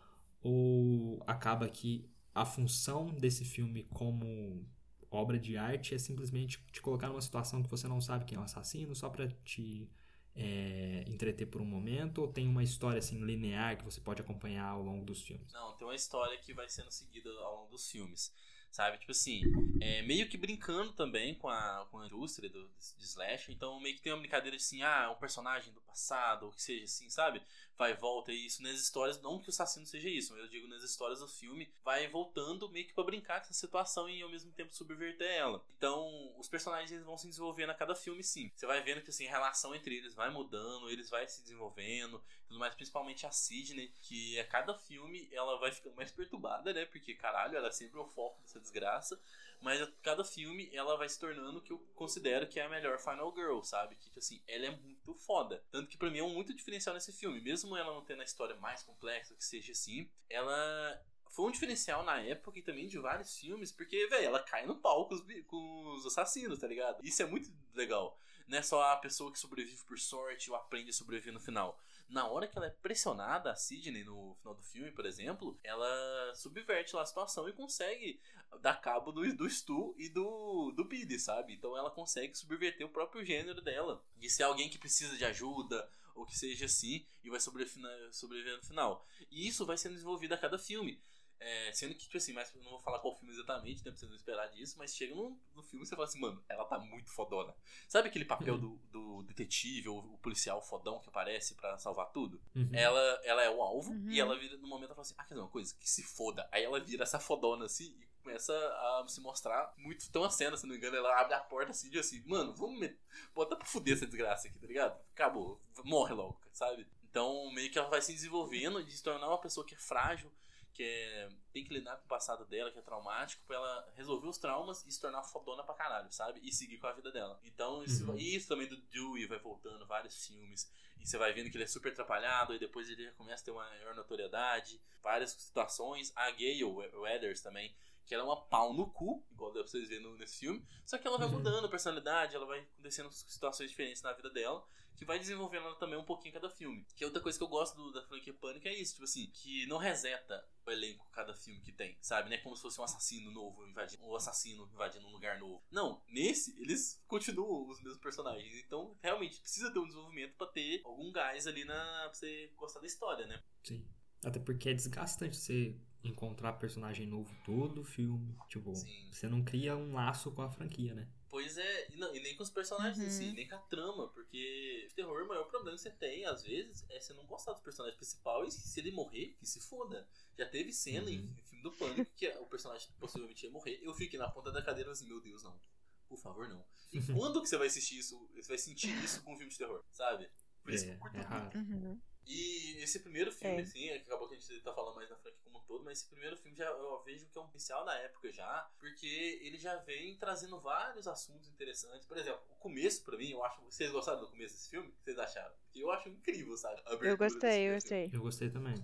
ou 0.42 1.22
acaba 1.26 1.68
que 1.68 2.08
a 2.34 2.44
função 2.44 3.06
desse 3.06 3.44
filme 3.44 3.84
como 3.84 4.66
obra 5.10 5.38
de 5.38 5.56
arte 5.56 5.94
é 5.94 5.98
simplesmente 5.98 6.62
te 6.72 6.82
colocar 6.82 7.08
numa 7.08 7.20
situação 7.20 7.62
que 7.62 7.70
você 7.70 7.86
não 7.86 8.00
sabe 8.00 8.24
quem 8.24 8.36
é 8.36 8.40
o 8.40 8.44
assassino 8.44 8.94
só 8.94 9.08
pra 9.08 9.28
te 9.28 9.88
é, 10.34 11.04
entreter 11.06 11.46
por 11.46 11.60
um 11.60 11.64
momento 11.64 12.18
ou 12.18 12.28
tem 12.28 12.48
uma 12.48 12.62
história 12.62 12.98
assim 12.98 13.24
linear 13.24 13.78
que 13.78 13.84
você 13.84 14.00
pode 14.00 14.20
acompanhar 14.20 14.66
ao 14.66 14.82
longo 14.82 15.04
dos 15.04 15.22
filmes? 15.22 15.52
Não, 15.52 15.76
tem 15.76 15.86
uma 15.86 15.94
história 15.94 16.36
que 16.38 16.52
vai 16.52 16.68
sendo 16.68 16.90
seguida 16.90 17.30
ao 17.30 17.60
longo 17.60 17.70
dos 17.70 17.90
filmes. 17.90 18.34
Sabe? 18.74 18.98
Tipo 18.98 19.12
assim, 19.12 19.40
é, 19.80 20.02
meio 20.02 20.28
que 20.28 20.36
brincando 20.36 20.92
também 20.94 21.32
com 21.36 21.48
a, 21.48 21.86
com 21.92 22.00
a 22.00 22.06
indústria 22.06 22.50
do, 22.50 22.68
de 22.98 23.04
Slash. 23.04 23.52
Então, 23.52 23.78
meio 23.78 23.94
que 23.94 24.02
tem 24.02 24.12
uma 24.12 24.18
brincadeira 24.18 24.56
de 24.56 24.64
assim, 24.64 24.82
ah, 24.82 25.12
um 25.16 25.20
personagem 25.20 25.72
do 25.72 25.80
passado, 25.94 26.46
ou 26.46 26.52
que 26.52 26.60
seja 26.60 26.84
assim, 26.84 27.08
sabe? 27.08 27.40
Vai 27.78 27.92
e 27.92 27.94
volta 27.94 28.32
e 28.32 28.46
isso 28.46 28.62
nas 28.62 28.72
histórias. 28.72 29.20
Não 29.22 29.38
que 29.38 29.48
o 29.48 29.50
assassino 29.50 29.86
seja 29.86 30.08
isso, 30.08 30.32
mas 30.32 30.42
eu 30.42 30.48
digo 30.48 30.66
nas 30.66 30.82
histórias 30.82 31.20
do 31.20 31.28
filme, 31.28 31.72
vai 31.84 32.08
voltando 32.08 32.68
meio 32.68 32.86
que 32.86 32.92
pra 32.92 33.04
brincar 33.04 33.40
com 33.40 33.44
essa 33.44 33.54
situação 33.54 34.08
e 34.08 34.20
ao 34.20 34.28
mesmo 34.28 34.52
tempo 34.52 34.74
subverter 34.74 35.30
ela. 35.30 35.64
Então, 35.78 36.32
os 36.36 36.48
personagens 36.48 37.02
vão 37.04 37.16
se 37.16 37.28
desenvolvendo 37.28 37.70
a 37.70 37.74
cada 37.74 37.94
filme, 37.94 38.22
sim. 38.22 38.50
Você 38.54 38.66
vai 38.66 38.82
vendo 38.82 39.02
que 39.02 39.10
assim, 39.10 39.26
a 39.28 39.30
relação 39.30 39.74
entre 39.74 39.96
eles 39.96 40.14
vai 40.14 40.30
mudando, 40.30 40.90
eles 40.90 41.08
vai 41.08 41.26
se 41.28 41.42
desenvolvendo, 41.42 42.22
tudo 42.48 42.58
mais, 42.58 42.74
principalmente 42.74 43.24
a 43.24 43.30
Sidney, 43.30 43.92
que 44.02 44.38
a 44.40 44.46
cada 44.46 44.74
filme 44.74 45.28
ela 45.32 45.58
vai 45.58 45.70
ficando 45.70 45.94
mais 45.94 46.10
perturbada, 46.10 46.72
né? 46.72 46.84
Porque, 46.86 47.14
caralho, 47.14 47.56
ela 47.56 47.68
é 47.68 47.72
sempre 47.72 47.98
o 47.98 48.04
foco 48.04 48.40
dessa 48.42 48.60
desgraça. 48.60 49.20
Mas 49.64 49.80
a 49.80 49.90
cada 50.02 50.22
filme 50.22 50.68
ela 50.74 50.94
vai 50.94 51.08
se 51.08 51.18
tornando 51.18 51.58
o 51.58 51.62
que 51.62 51.72
eu 51.72 51.78
considero 51.94 52.46
que 52.46 52.60
é 52.60 52.64
a 52.64 52.68
melhor 52.68 52.98
Final 52.98 53.34
Girl, 53.34 53.62
sabe? 53.62 53.96
Que, 53.96 54.04
tipo 54.04 54.18
assim, 54.18 54.42
ela 54.46 54.66
é 54.66 54.76
muito 54.76 55.14
foda. 55.14 55.64
Tanto 55.72 55.88
que 55.88 55.96
pra 55.96 56.10
mim 56.10 56.18
é 56.18 56.22
um 56.22 56.34
muito 56.34 56.54
diferencial 56.54 56.94
nesse 56.94 57.14
filme. 57.14 57.40
Mesmo 57.40 57.74
ela 57.74 57.94
não 57.94 58.04
tendo 58.04 58.20
a 58.20 58.24
história 58.24 58.54
mais 58.56 58.82
complexa, 58.82 59.34
que 59.34 59.42
seja 59.42 59.72
assim, 59.72 60.06
ela 60.28 61.02
foi 61.30 61.46
um 61.46 61.50
diferencial 61.50 62.04
na 62.04 62.20
época 62.20 62.58
e 62.58 62.62
também 62.62 62.86
de 62.86 62.98
vários 62.98 63.38
filmes, 63.38 63.72
porque, 63.72 64.06
velho, 64.06 64.26
ela 64.26 64.40
cai 64.42 64.66
no 64.66 64.76
pau 64.76 65.08
com 65.08 65.14
os, 65.14 65.22
com 65.46 65.94
os 65.94 66.04
assassinos, 66.04 66.58
tá 66.58 66.66
ligado? 66.66 67.02
Isso 67.02 67.22
é 67.22 67.26
muito 67.26 67.50
legal. 67.72 68.18
Não 68.46 68.58
é 68.58 68.62
só 68.62 68.82
a 68.92 68.96
pessoa 68.98 69.32
que 69.32 69.38
sobrevive 69.38 69.82
por 69.84 69.98
sorte 69.98 70.50
ou 70.50 70.56
aprende 70.56 70.90
a 70.90 70.92
sobreviver 70.92 71.32
no 71.32 71.40
final. 71.40 71.80
Na 72.14 72.28
hora 72.28 72.46
que 72.46 72.56
ela 72.56 72.68
é 72.68 72.70
pressionada, 72.70 73.50
a 73.50 73.56
Sidney, 73.56 74.04
no 74.04 74.36
final 74.36 74.54
do 74.54 74.62
filme, 74.62 74.92
por 74.92 75.04
exemplo, 75.04 75.58
ela 75.64 76.32
subverte 76.36 76.94
lá 76.94 77.02
a 77.02 77.06
situação 77.06 77.48
e 77.48 77.52
consegue 77.52 78.20
dar 78.60 78.80
cabo 78.80 79.10
do, 79.10 79.34
do 79.34 79.50
Stu 79.50 79.92
e 79.98 80.08
do, 80.08 80.70
do 80.76 80.84
Biddy, 80.84 81.18
sabe? 81.18 81.54
Então 81.54 81.76
ela 81.76 81.90
consegue 81.90 82.38
subverter 82.38 82.86
o 82.86 82.90
próprio 82.90 83.24
gênero 83.24 83.60
dela. 83.60 84.00
De 84.16 84.30
ser 84.30 84.44
alguém 84.44 84.70
que 84.70 84.78
precisa 84.78 85.16
de 85.16 85.24
ajuda, 85.24 85.90
ou 86.14 86.24
que 86.24 86.38
seja 86.38 86.66
assim, 86.66 87.04
e 87.24 87.30
vai 87.30 87.40
sobreviver 87.40 88.58
no 88.58 88.62
final. 88.62 89.04
E 89.28 89.48
isso 89.48 89.66
vai 89.66 89.76
sendo 89.76 89.94
desenvolvido 89.94 90.34
a 90.34 90.38
cada 90.38 90.56
filme. 90.56 91.02
É, 91.40 91.72
sendo 91.72 91.94
que, 91.94 92.00
tipo 92.02 92.16
assim, 92.16 92.32
mas 92.32 92.54
eu 92.54 92.62
não 92.62 92.70
vou 92.70 92.80
falar 92.80 92.98
qual 93.00 93.14
filme 93.16 93.34
exatamente, 93.34 93.84
né? 93.84 93.90
Pra 93.90 93.96
você 94.00 94.06
não 94.06 94.14
esperar 94.16 94.46
disso, 94.48 94.76
mas 94.78 94.94
chega 94.96 95.14
no, 95.14 95.38
no 95.54 95.62
filme 95.62 95.84
e 95.84 95.88
você 95.88 95.94
fala 95.94 96.06
assim, 96.08 96.18
mano, 96.20 96.42
ela 96.48 96.64
tá 96.64 96.78
muito 96.78 97.10
fodona. 97.12 97.54
Sabe 97.88 98.08
aquele 98.08 98.24
papel 98.24 98.56
do, 98.56 98.76
do 98.90 99.22
detetive 99.24 99.88
ou 99.90 99.98
o 99.98 100.18
policial 100.18 100.62
fodão 100.62 101.00
que 101.00 101.08
aparece 101.08 101.54
pra 101.54 101.76
salvar 101.78 102.10
tudo? 102.12 102.40
Uhum. 102.54 102.70
Ela, 102.72 103.20
ela 103.24 103.42
é 103.42 103.50
o 103.50 103.60
alvo 103.62 103.90
Uhum. 103.92 104.10
e 104.10 104.18
ela 104.20 104.38
vira 104.38 104.56
no 104.56 104.66
momento 104.66 104.86
ela 104.86 104.94
fala 104.94 105.02
assim: 105.06 105.14
Ah, 105.18 105.24
quer 105.24 105.34
dizer 105.34 105.40
uma 105.40 105.50
coisa? 105.50 105.74
Que 105.78 105.88
se 105.90 106.02
foda. 106.02 106.48
Aí 106.50 106.64
ela 106.64 106.80
vira 106.80 107.02
essa 107.02 107.18
fodona 107.20 107.66
assim 107.66 107.94
e 108.00 108.06
começa 108.22 108.54
a 108.54 109.04
se 109.06 109.20
mostrar 109.20 109.74
muito. 109.76 110.10
Tem 110.10 110.22
uma 110.22 110.30
cena, 110.30 110.56
se 110.56 110.64
não 110.64 110.70
me 110.70 110.78
engano, 110.78 110.96
ela 110.96 111.20
abre 111.20 111.34
a 111.34 111.40
porta 111.40 111.72
assim 111.72 111.88
e 111.88 111.90
diz 111.90 112.06
assim: 112.06 112.22
Mano, 112.26 112.54
vamos 112.54 112.78
met... 112.80 112.96
bota 113.34 113.54
pra 113.56 113.66
fuder 113.66 113.94
essa 113.94 114.06
desgraça 114.06 114.48
aqui, 114.48 114.58
tá 114.58 114.66
ligado? 114.66 114.98
Acabou, 115.12 115.60
morre 115.84 116.14
logo, 116.14 116.40
sabe? 116.52 116.86
Então 117.10 117.50
meio 117.52 117.70
que 117.70 117.78
ela 117.78 117.88
vai 117.90 118.00
se 118.00 118.12
desenvolvendo 118.12 118.82
de 118.82 118.90
se 118.96 119.02
tornar 119.02 119.28
uma 119.28 119.38
pessoa 119.40 119.66
que 119.66 119.74
é 119.74 119.78
frágil. 119.78 120.32
Que 120.74 120.82
é, 120.82 121.30
tem 121.52 121.62
que 121.64 121.72
lidar 121.72 121.96
com 121.96 122.04
o 122.04 122.08
passado 122.08 122.44
dela, 122.44 122.70
que 122.72 122.78
é 122.78 122.82
traumático, 122.82 123.44
pra 123.46 123.54
ela 123.56 123.92
resolver 123.94 124.26
os 124.26 124.36
traumas 124.38 124.84
e 124.84 124.90
se 124.90 125.00
tornar 125.00 125.22
fodona 125.22 125.62
pra 125.62 125.72
caralho, 125.74 126.10
sabe? 126.12 126.40
E 126.42 126.52
seguir 126.52 126.78
com 126.78 126.88
a 126.88 126.92
vida 126.92 127.12
dela. 127.12 127.38
Então, 127.44 127.82
isso, 127.84 128.10
Uhum. 128.10 128.16
isso 128.18 128.48
também 128.48 128.66
do 128.66 128.76
Dewey 128.76 129.26
vai 129.26 129.38
voltando, 129.38 129.86
vários 129.86 130.26
filmes. 130.26 130.68
E 131.00 131.06
você 131.06 131.16
vai 131.16 131.32
vendo 131.32 131.48
que 131.50 131.56
ele 131.56 131.62
é 131.64 131.68
super 131.68 131.92
atrapalhado, 131.92 132.54
e 132.54 132.58
depois 132.58 132.90
ele 132.90 133.08
começa 133.12 133.42
a 133.42 133.44
ter 133.44 133.50
uma 133.52 133.64
maior 133.68 133.94
notoriedade. 133.94 134.80
Várias 135.00 135.30
situações. 135.30 136.12
A 136.16 136.30
Gale 136.32 136.64
Weathers 136.64 137.40
também, 137.40 137.72
que 138.04 138.12
ela 138.14 138.24
é 138.24 138.26
uma 138.26 138.44
pau 138.46 138.74
no 138.74 138.90
cu, 138.90 139.24
igual 139.30 139.52
dá 139.52 139.60
pra 139.60 139.68
vocês 139.68 139.88
verem 139.88 140.12
nesse 140.18 140.40
filme. 140.40 140.66
Só 140.84 140.98
que 140.98 141.06
ela 141.06 141.18
vai 141.18 141.28
Uhum. 141.28 141.34
mudando 141.34 141.66
a 141.66 141.70
personalidade, 141.70 142.34
ela 142.34 142.46
vai 142.46 142.60
acontecendo 142.60 143.10
situações 143.12 143.70
diferentes 143.70 144.02
na 144.02 144.12
vida 144.12 144.28
dela, 144.30 144.66
que 144.96 145.04
vai 145.04 145.18
desenvolvendo 145.18 145.66
ela 145.66 145.76
também 145.76 145.98
um 145.98 146.04
pouquinho 146.04 146.34
cada 146.34 146.48
filme. 146.50 146.84
Que 146.96 147.04
é 147.04 147.06
outra 147.06 147.22
coisa 147.22 147.36
que 147.38 147.44
eu 147.44 147.48
gosto 147.48 147.74
do- 147.76 147.92
da 147.92 148.02
franquia 148.06 148.32
Pânico 148.34 148.66
é 148.68 148.74
isso, 148.74 148.92
tipo 148.94 149.04
assim, 149.04 149.26
que 149.32 149.66
não 149.66 149.76
reseta 149.76 150.46
o 150.66 150.72
elenco 150.72 151.08
cada 151.12 151.34
filme 151.34 151.60
que 151.60 151.72
tem, 151.72 151.96
sabe? 152.00 152.28
Não 152.28 152.36
é 152.36 152.40
como 152.40 152.56
se 152.56 152.62
fosse 152.62 152.80
um 152.80 152.84
assassino 152.84 153.30
novo 153.30 153.66
invadindo, 153.66 154.04
um 154.04 154.14
assassino 154.14 154.68
invadindo 154.72 155.06
um 155.06 155.12
lugar 155.12 155.38
novo. 155.38 155.62
Não, 155.70 156.02
nesse, 156.08 156.60
eles 156.60 157.02
continuam 157.06 157.68
os 157.68 157.82
mesmos 157.82 158.00
personagens. 158.00 158.54
Então, 158.64 158.96
realmente, 159.02 159.40
precisa 159.40 159.72
ter 159.72 159.78
um 159.78 159.86
desenvolvimento 159.86 160.34
pra 160.36 160.46
ter 160.46 160.82
algum 160.84 161.12
gás 161.12 161.46
ali 161.46 161.64
na, 161.64 161.74
pra 162.04 162.14
você 162.14 162.52
gostar 162.56 162.80
da 162.80 162.86
história, 162.86 163.26
né? 163.26 163.42
Sim. 163.62 163.86
Até 164.24 164.40
porque 164.40 164.70
é 164.70 164.74
desgastante 164.74 165.36
você 165.36 165.76
encontrar 166.02 166.54
personagem 166.54 167.06
novo 167.06 167.34
todo 167.44 167.84
filme. 167.84 168.36
Tipo, 168.48 168.74
Sim. 168.74 169.08
você 169.10 169.28
não 169.28 169.42
cria 169.42 169.76
um 169.76 169.92
laço 169.92 170.30
com 170.32 170.42
a 170.42 170.50
franquia, 170.50 170.94
né? 170.94 171.08
Pois 171.34 171.58
é, 171.58 171.90
e, 171.92 171.96
não- 171.96 172.14
e 172.14 172.20
nem 172.20 172.36
com 172.36 172.44
os 172.44 172.50
personagens 172.50 172.96
em 172.96 173.06
Uhum. 173.06 173.10
si, 173.30 173.32
nem 173.34 173.48
com 173.48 173.56
a 173.56 173.58
trama, 173.62 174.06
porque 174.10 174.86
o 174.88 174.94
terror, 174.94 175.24
o 175.24 175.26
maior 175.26 175.42
problema 175.48 175.76
que 175.76 175.82
você 175.82 175.90
tem, 175.90 176.24
às 176.26 176.44
vezes, 176.44 176.84
é 176.88 177.00
você 177.00 177.12
não 177.12 177.26
gostar 177.26 177.54
dos 177.54 177.60
personagens 177.60 177.96
principais 177.96 178.54
e 178.54 178.60
se 178.60 178.78
ele 178.78 178.92
morrer, 178.92 179.34
que 179.40 179.44
se 179.44 179.60
foda. 179.60 180.08
Já 180.38 180.48
teve 180.48 180.72
cena 180.72 181.10
em, 181.10 181.18
Uhum. 181.26 181.34
em 181.36 181.42
filme 181.42 181.62
do 181.64 181.72
Pânico 181.72 182.08
que 182.14 182.28
o 182.38 182.46
personagem 182.46 182.88
possivelmente 183.00 183.44
ia 183.44 183.50
morrer, 183.50 183.80
eu 183.82 183.92
fiquei 183.94 184.16
na 184.16 184.30
ponta 184.30 184.52
da 184.52 184.62
cadeira 184.62 184.92
assim, 184.92 185.08
meu 185.08 185.20
Deus, 185.20 185.42
não. 185.42 185.60
Por 186.08 186.18
favor, 186.20 186.48
não. 186.48 186.64
E 186.92 187.00
quando 187.20 187.42
que 187.42 187.48
você 187.48 187.56
vai 187.56 187.66
assistir 187.66 187.98
isso, 187.98 188.16
você 188.32 188.46
vai 188.46 188.58
sentir 188.58 188.94
isso 189.02 189.20
com 189.24 189.34
um 189.34 189.36
filme 189.36 189.50
de 189.50 189.58
terror, 189.58 189.84
sabe? 189.90 190.30
Por 190.62 190.72
isso 190.72 190.84
que 190.84 190.90
eu 190.90 190.94
É, 190.94 190.98
curto 190.98 191.16
é 191.16 191.28
muito. 191.40 191.58
Uhum. 191.58 192.00
E 192.26 192.78
esse 192.82 193.00
primeiro 193.00 193.30
filme, 193.32 193.58
É. 193.58 193.60
assim, 193.62 193.88
é 193.88 193.96
acabou 193.96 194.28
que 194.28 194.34
a 194.34 194.38
gente 194.38 194.60
tá 194.60 194.72
falando 194.74 194.94
mais 194.96 195.10
na 195.10 195.16
franquia 195.16 195.40
como 195.44 195.58
um 195.58 195.62
todo, 195.62 195.84
mas 195.84 195.98
esse 196.00 196.08
primeiro 196.08 196.36
filme 196.36 196.56
já 196.56 196.64
eu 196.66 197.02
vejo 197.04 197.26
que 197.26 197.36
é 197.36 197.40
um 197.40 197.46
potencial 197.46 197.84
da 197.84 197.94
época 197.98 198.32
já, 198.32 198.70
porque 198.78 199.06
ele 199.42 199.58
já 199.58 199.76
vem 199.76 200.16
trazendo 200.16 200.58
vários 200.60 201.06
assuntos 201.06 201.48
interessantes. 201.48 202.06
Por 202.06 202.16
exemplo, 202.16 202.40
o 202.50 202.54
começo, 202.56 203.02
pra 203.04 203.16
mim, 203.18 203.30
eu 203.30 203.44
acho. 203.44 203.60
Vocês 203.62 203.90
gostaram 203.90 204.20
do 204.20 204.28
começo 204.30 204.54
desse 204.54 204.70
filme? 204.70 204.88
O 204.88 204.92
que 204.92 205.02
vocês 205.04 205.18
acharam? 205.18 205.54
Porque 205.64 205.82
eu 205.82 205.90
acho 205.90 206.08
incrível, 206.08 206.56
sabe? 206.56 206.82
Eu 207.02 207.16
gostei, 207.16 207.68
eu 207.68 207.74
gostei. 207.74 208.10
Eu 208.12 208.22
gostei 208.22 208.50
também. 208.50 208.74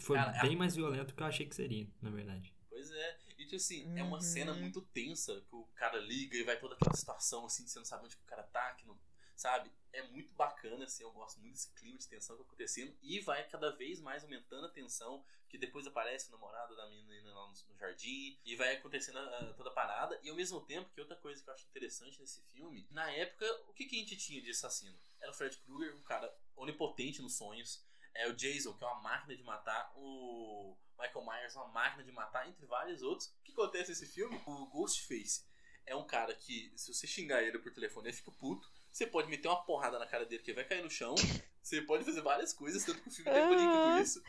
Foi 0.00 0.16
Cara, 0.18 0.42
bem 0.42 0.56
mais 0.56 0.74
violento 0.74 1.08
do 1.08 1.14
que 1.14 1.22
eu 1.22 1.26
achei 1.26 1.46
que 1.46 1.54
seria, 1.54 1.86
na 2.02 2.10
verdade. 2.10 2.52
Pois 2.68 2.90
é. 2.90 3.18
E 3.38 3.44
tipo 3.44 3.56
assim, 3.56 3.96
é 3.98 4.02
uma 4.02 4.16
Uhum. 4.16 4.20
cena 4.20 4.52
muito 4.54 4.82
tensa, 4.82 5.40
que 5.48 5.54
o 5.54 5.64
cara 5.74 5.98
liga 5.98 6.36
e 6.36 6.42
vai 6.42 6.58
toda 6.58 6.74
aquela 6.74 6.94
situação 6.96 7.46
assim, 7.46 7.66
você 7.66 7.78
não 7.78 7.86
sabe 7.86 8.04
onde 8.04 8.16
que 8.16 8.22
o 8.22 8.26
cara 8.26 8.42
tá, 8.42 8.74
que 8.74 8.86
não. 8.86 8.98
Sabe? 9.36 9.70
É 9.92 10.02
muito 10.02 10.32
bacana, 10.34 10.84
assim, 10.84 11.02
eu 11.02 11.12
gosto 11.12 11.40
muito 11.40 11.52
desse 11.52 11.72
clima 11.74 11.98
de 11.98 12.08
tensão 12.08 12.36
que 12.36 12.42
tá 12.42 12.48
acontecendo. 12.48 12.96
E 13.02 13.20
vai 13.20 13.46
cada 13.48 13.70
vez 13.70 14.00
mais 14.00 14.22
aumentando 14.22 14.66
a 14.66 14.70
tensão, 14.70 15.24
que 15.48 15.58
depois 15.58 15.86
aparece 15.86 16.28
o 16.28 16.32
namorado 16.32 16.76
da 16.76 16.88
menina 16.88 17.32
lá 17.32 17.46
no, 17.46 17.52
no 17.68 17.78
jardim, 17.78 18.38
e 18.44 18.56
vai 18.56 18.76
acontecendo 18.76 19.18
ah, 19.18 19.54
toda 19.56 19.70
a 19.70 19.72
parada. 19.72 20.18
E 20.22 20.30
ao 20.30 20.36
mesmo 20.36 20.60
tempo, 20.60 20.90
que 20.90 21.00
outra 21.00 21.16
coisa 21.16 21.42
que 21.42 21.48
eu 21.48 21.54
acho 21.54 21.66
interessante 21.66 22.20
nesse 22.20 22.42
filme, 22.52 22.86
na 22.90 23.10
época, 23.10 23.46
o 23.68 23.72
que, 23.72 23.86
que 23.86 23.96
a 23.96 23.98
gente 23.98 24.16
tinha 24.16 24.42
de 24.42 24.50
assassino? 24.50 24.98
Era 25.20 25.30
o 25.30 25.34
Fred 25.34 25.56
Krueger, 25.58 25.96
um 25.96 26.02
cara 26.02 26.32
onipotente 26.56 27.22
nos 27.22 27.36
sonhos. 27.36 27.84
É 28.14 28.28
o 28.28 28.34
Jason, 28.34 28.74
que 28.74 28.84
é 28.84 28.86
uma 28.86 29.00
máquina 29.00 29.36
de 29.36 29.42
matar. 29.42 29.92
O 29.96 30.76
Michael 30.98 31.24
Myers, 31.24 31.54
uma 31.56 31.68
máquina 31.68 32.04
de 32.04 32.12
matar, 32.12 32.48
entre 32.48 32.64
vários 32.66 33.02
outros. 33.02 33.28
O 33.28 33.42
que 33.42 33.52
acontece 33.52 33.90
nesse 33.90 34.06
filme? 34.06 34.40
O 34.46 34.66
Ghostface 34.66 35.44
é 35.86 35.94
um 35.94 36.06
cara 36.06 36.34
que, 36.34 36.72
se 36.76 36.92
você 36.92 37.06
xingar 37.06 37.42
ele 37.42 37.58
por 37.58 37.72
telefone, 37.72 38.08
ele 38.08 38.16
fica 38.16 38.30
puto. 38.32 38.70
Você 38.94 39.08
pode 39.08 39.28
meter 39.28 39.48
uma 39.48 39.60
porrada 39.60 39.98
na 39.98 40.06
cara 40.06 40.24
dele 40.24 40.40
que 40.40 40.52
ele 40.52 40.54
vai 40.54 40.64
cair 40.64 40.80
no 40.80 40.88
chão. 40.88 41.16
Você 41.60 41.82
pode 41.82 42.04
fazer 42.04 42.20
várias 42.20 42.52
coisas, 42.52 42.84
tanto 42.84 43.02
que 43.02 43.08
o 43.08 43.10
filme 43.10 43.28
até 43.28 43.48
brinca 43.48 43.72
com 43.72 43.98
isso. 43.98 44.22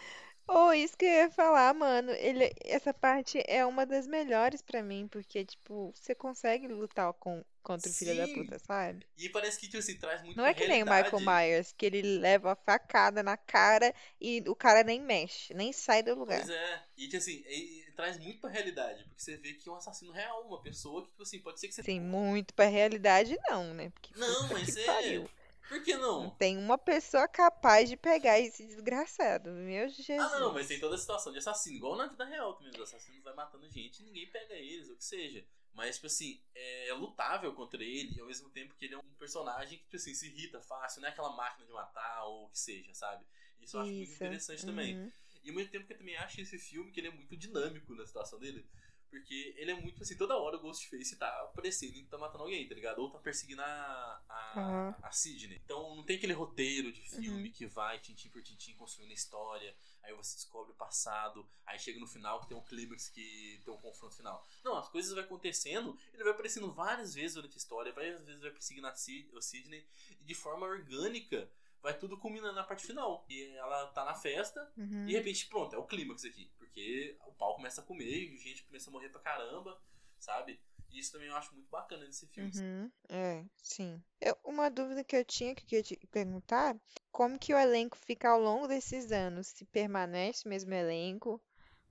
Ou 0.47 0.73
isso 0.73 0.95
que 0.97 1.05
eu 1.05 1.09
ia 1.09 1.31
falar, 1.31 1.73
mano. 1.73 2.11
Ele, 2.11 2.51
essa 2.63 2.93
parte 2.93 3.43
é 3.47 3.65
uma 3.65 3.85
das 3.85 4.05
melhores 4.07 4.61
pra 4.61 4.83
mim, 4.83 5.07
porque, 5.07 5.43
tipo, 5.43 5.91
você 5.95 6.13
consegue 6.13 6.67
lutar 6.67 7.11
com, 7.13 7.43
contra 7.63 7.89
o 7.89 7.93
filho 7.93 8.15
da 8.15 8.27
Sim. 8.27 8.33
puta, 8.33 8.59
sabe? 8.59 9.05
E 9.17 9.27
parece 9.29 9.59
que, 9.59 9.65
tipo 9.65 9.79
assim, 9.79 9.97
traz 9.97 10.21
muito 10.21 10.37
Não 10.37 10.45
é 10.45 10.53
que 10.53 10.67
nem 10.67 10.83
o 10.83 10.85
Michael. 10.85 11.19
Myers, 11.19 11.73
que 11.75 11.85
ele 11.87 12.01
leva 12.19 12.51
a 12.51 12.55
facada 12.55 13.23
na 13.23 13.35
cara 13.35 13.93
e 14.21 14.43
o 14.47 14.55
cara 14.55 14.83
nem 14.83 15.01
mexe, 15.01 15.53
nem 15.53 15.73
sai 15.73 16.03
do 16.03 16.13
lugar. 16.13 16.37
Pois 16.37 16.49
é. 16.49 16.83
E, 16.95 17.05
tipo 17.05 17.17
assim, 17.17 17.43
e- 17.47 17.87
e 17.87 17.91
traz 17.95 18.19
muito 18.19 18.39
pra 18.39 18.49
realidade. 18.49 19.03
Porque 19.05 19.21
você 19.21 19.37
vê 19.37 19.53
que 19.53 19.67
é 19.67 19.71
um 19.71 19.75
assassino 19.75 20.11
real, 20.11 20.45
uma 20.47 20.61
pessoa 20.61 21.01
que, 21.03 21.09
tipo 21.09 21.23
assim, 21.23 21.39
pode 21.39 21.59
ser 21.59 21.67
que 21.69 21.73
você. 21.73 21.81
Assim, 21.81 21.99
muito 21.99 22.53
pra 22.53 22.65
realidade, 22.65 23.35
não, 23.49 23.73
né? 23.73 23.89
Porque 23.89 24.11
Não, 24.17 24.41
puta 24.43 24.53
mas 24.53 24.73
que 24.75 24.79
é. 24.79 24.85
pariu. 24.85 25.29
Por 25.67 25.81
que 25.83 25.95
Não 25.95 26.21
não? 26.23 26.29
tem 26.31 26.57
uma 26.57 26.77
pessoa 26.77 27.27
capaz 27.27 27.89
de 27.89 27.97
pegar 27.97 28.39
esse 28.39 28.65
desgraçado. 28.65 29.49
Meu 29.51 29.89
Jesus. 29.89 30.19
Ah, 30.19 30.39
não, 30.39 30.53
mas 30.53 30.67
tem 30.67 30.79
toda 30.79 30.95
a 30.95 30.97
situação 30.97 31.31
de 31.31 31.39
assassino, 31.39 31.77
igual 31.77 31.95
na 31.95 32.07
vida 32.07 32.23
real 32.23 32.53
também. 32.53 32.71
Os 32.71 32.81
assassinos 32.81 33.23
vai 33.23 33.33
matando 33.33 33.67
gente 33.69 34.01
e 34.01 34.05
ninguém 34.05 34.29
pega 34.29 34.53
eles, 34.53 34.87
ou 34.89 34.95
o 34.95 34.97
que 34.97 35.03
seja. 35.03 35.45
Mas, 35.73 35.95
tipo 35.95 36.07
assim, 36.07 36.41
é 36.53 36.93
lutável 36.93 37.53
contra 37.53 37.83
ele 37.83 38.15
e 38.15 38.21
ao 38.21 38.27
mesmo 38.27 38.49
tempo 38.49 38.73
que 38.75 38.85
ele 38.85 38.93
é 38.95 38.97
um 38.97 39.13
personagem 39.19 39.77
que, 39.77 39.83
tipo 39.83 39.95
assim, 39.97 40.13
se 40.13 40.27
irrita 40.27 40.61
fácil, 40.61 41.01
não 41.01 41.09
é 41.09 41.11
aquela 41.11 41.35
máquina 41.35 41.65
de 41.65 41.73
matar 41.73 42.23
ou 42.25 42.45
o 42.45 42.49
que 42.49 42.59
seja, 42.59 42.93
sabe? 42.93 43.25
Isso 43.59 43.75
eu 43.75 43.81
acho 43.81 43.91
muito 43.91 44.03
Isso. 44.03 44.15
interessante 44.23 44.65
também. 44.65 44.97
Uhum. 44.97 45.11
E 45.43 45.49
ao 45.49 45.55
mesmo 45.55 45.71
tempo 45.71 45.85
que 45.85 45.93
eu 45.93 45.97
também 45.97 46.15
acho 46.15 46.39
esse 46.39 46.57
filme 46.57 46.91
que 46.91 46.99
ele 46.99 47.09
é 47.09 47.11
muito 47.11 47.35
dinâmico 47.35 47.93
na 47.93 48.05
situação 48.05 48.39
dele. 48.39 48.65
Porque 49.09 49.53
ele 49.57 49.71
é 49.71 49.73
muito 49.75 50.01
assim, 50.03 50.17
toda 50.17 50.35
hora 50.37 50.57
o 50.57 50.59
Ghostface 50.61 51.15
tá 51.17 51.27
aparecendo 51.43 51.95
e 51.95 52.03
tá 52.05 52.17
matando 52.17 52.43
alguém, 52.43 52.67
tá 52.67 52.75
ligado? 52.75 52.99
Ou 52.99 53.09
tá 53.09 53.19
perseguindo 53.19 53.61
a, 53.61 54.23
a, 54.27 54.53
Aham. 54.59 54.95
a 55.01 55.11
Sidney. 55.11 55.61
Então 55.63 55.95
não 55.95 56.03
tem 56.03 56.17
aquele 56.17 56.33
roteiro 56.33 56.91
de 56.91 57.01
filme 57.01 57.47
Uhum. 57.47 57.51
que 57.53 57.65
vai 57.65 57.99
tintim 57.99 58.29
por 58.29 58.41
tintim 58.43 58.73
construindo 58.75 59.11
a 59.11 59.15
história. 59.15 59.75
Aí 60.03 60.13
você 60.13 60.35
descobre 60.35 60.71
o 60.71 60.75
passado. 60.75 61.49
Aí 61.65 61.79
chega 61.79 61.99
no 61.99 62.07
final 62.07 62.39
que 62.41 62.47
tem 62.47 62.57
um 62.57 62.63
clímax 62.63 63.09
que 63.09 63.61
tem 63.63 63.73
um 63.73 63.77
confronto 63.77 64.15
final. 64.15 64.45
Não, 64.63 64.77
as 64.77 64.89
coisas 64.89 65.13
vão 65.13 65.23
acontecendo. 65.23 65.97
Ele 66.13 66.23
vai 66.23 66.33
aparecendo 66.33 66.71
várias 66.73 67.13
vezes 67.15 67.35
durante 67.35 67.53
a 67.53 67.57
história. 67.57 67.91
Várias 67.93 68.23
vezes 68.25 68.41
vai 68.41 68.51
perseguindo 68.51 68.87
a 68.87 68.95
Sidney. 68.95 69.87
E 70.21 70.23
de 70.23 70.35
forma 70.35 70.65
orgânica 70.67 71.49
vai 71.81 71.97
tudo 71.97 72.17
culminando 72.17 72.53
na 72.53 72.63
parte 72.63 72.85
final. 72.85 73.25
E 73.29 73.43
ela 73.57 73.87
tá 73.87 74.03
na 74.05 74.13
festa. 74.13 74.71
Uhum. 74.77 75.03
E 75.03 75.07
de 75.07 75.13
repente, 75.13 75.47
pronto, 75.47 75.75
é 75.75 75.77
o 75.79 75.85
clímax 75.85 76.23
aqui. 76.25 76.51
Porque 76.75 77.17
o 77.25 77.31
pau 77.31 77.55
começa 77.55 77.79
a 77.79 77.83
comer 77.85 78.33
e 78.33 78.35
a 78.35 78.37
gente 78.37 78.65
começa 78.65 78.89
a 78.89 78.91
morrer 78.91 79.07
pra 79.07 79.21
caramba, 79.21 79.81
sabe? 80.19 80.59
E 80.91 80.99
isso 80.99 81.13
também 81.13 81.29
eu 81.29 81.35
acho 81.37 81.53
muito 81.53 81.69
bacana 81.69 82.03
nesse 82.03 82.27
filme. 82.27 82.51
Uhum, 82.53 82.91
é, 83.07 83.45
sim. 83.63 84.03
Eu- 84.19 84.37
uma 84.43 84.69
dúvida 84.69 85.01
que 85.01 85.15
eu 85.15 85.23
tinha 85.23 85.55
que 85.55 85.63
eu 85.63 85.67
queria 85.67 85.83
te 85.83 85.95
perguntar, 86.07 86.75
como 87.13 87.39
que 87.39 87.53
o 87.53 87.57
elenco 87.57 87.97
fica 87.97 88.29
ao 88.29 88.41
longo 88.41 88.67
desses 88.67 89.09
anos? 89.13 89.47
Se 89.47 89.63
permanece 89.63 90.45
o 90.45 90.49
mesmo 90.49 90.73
elenco? 90.73 91.41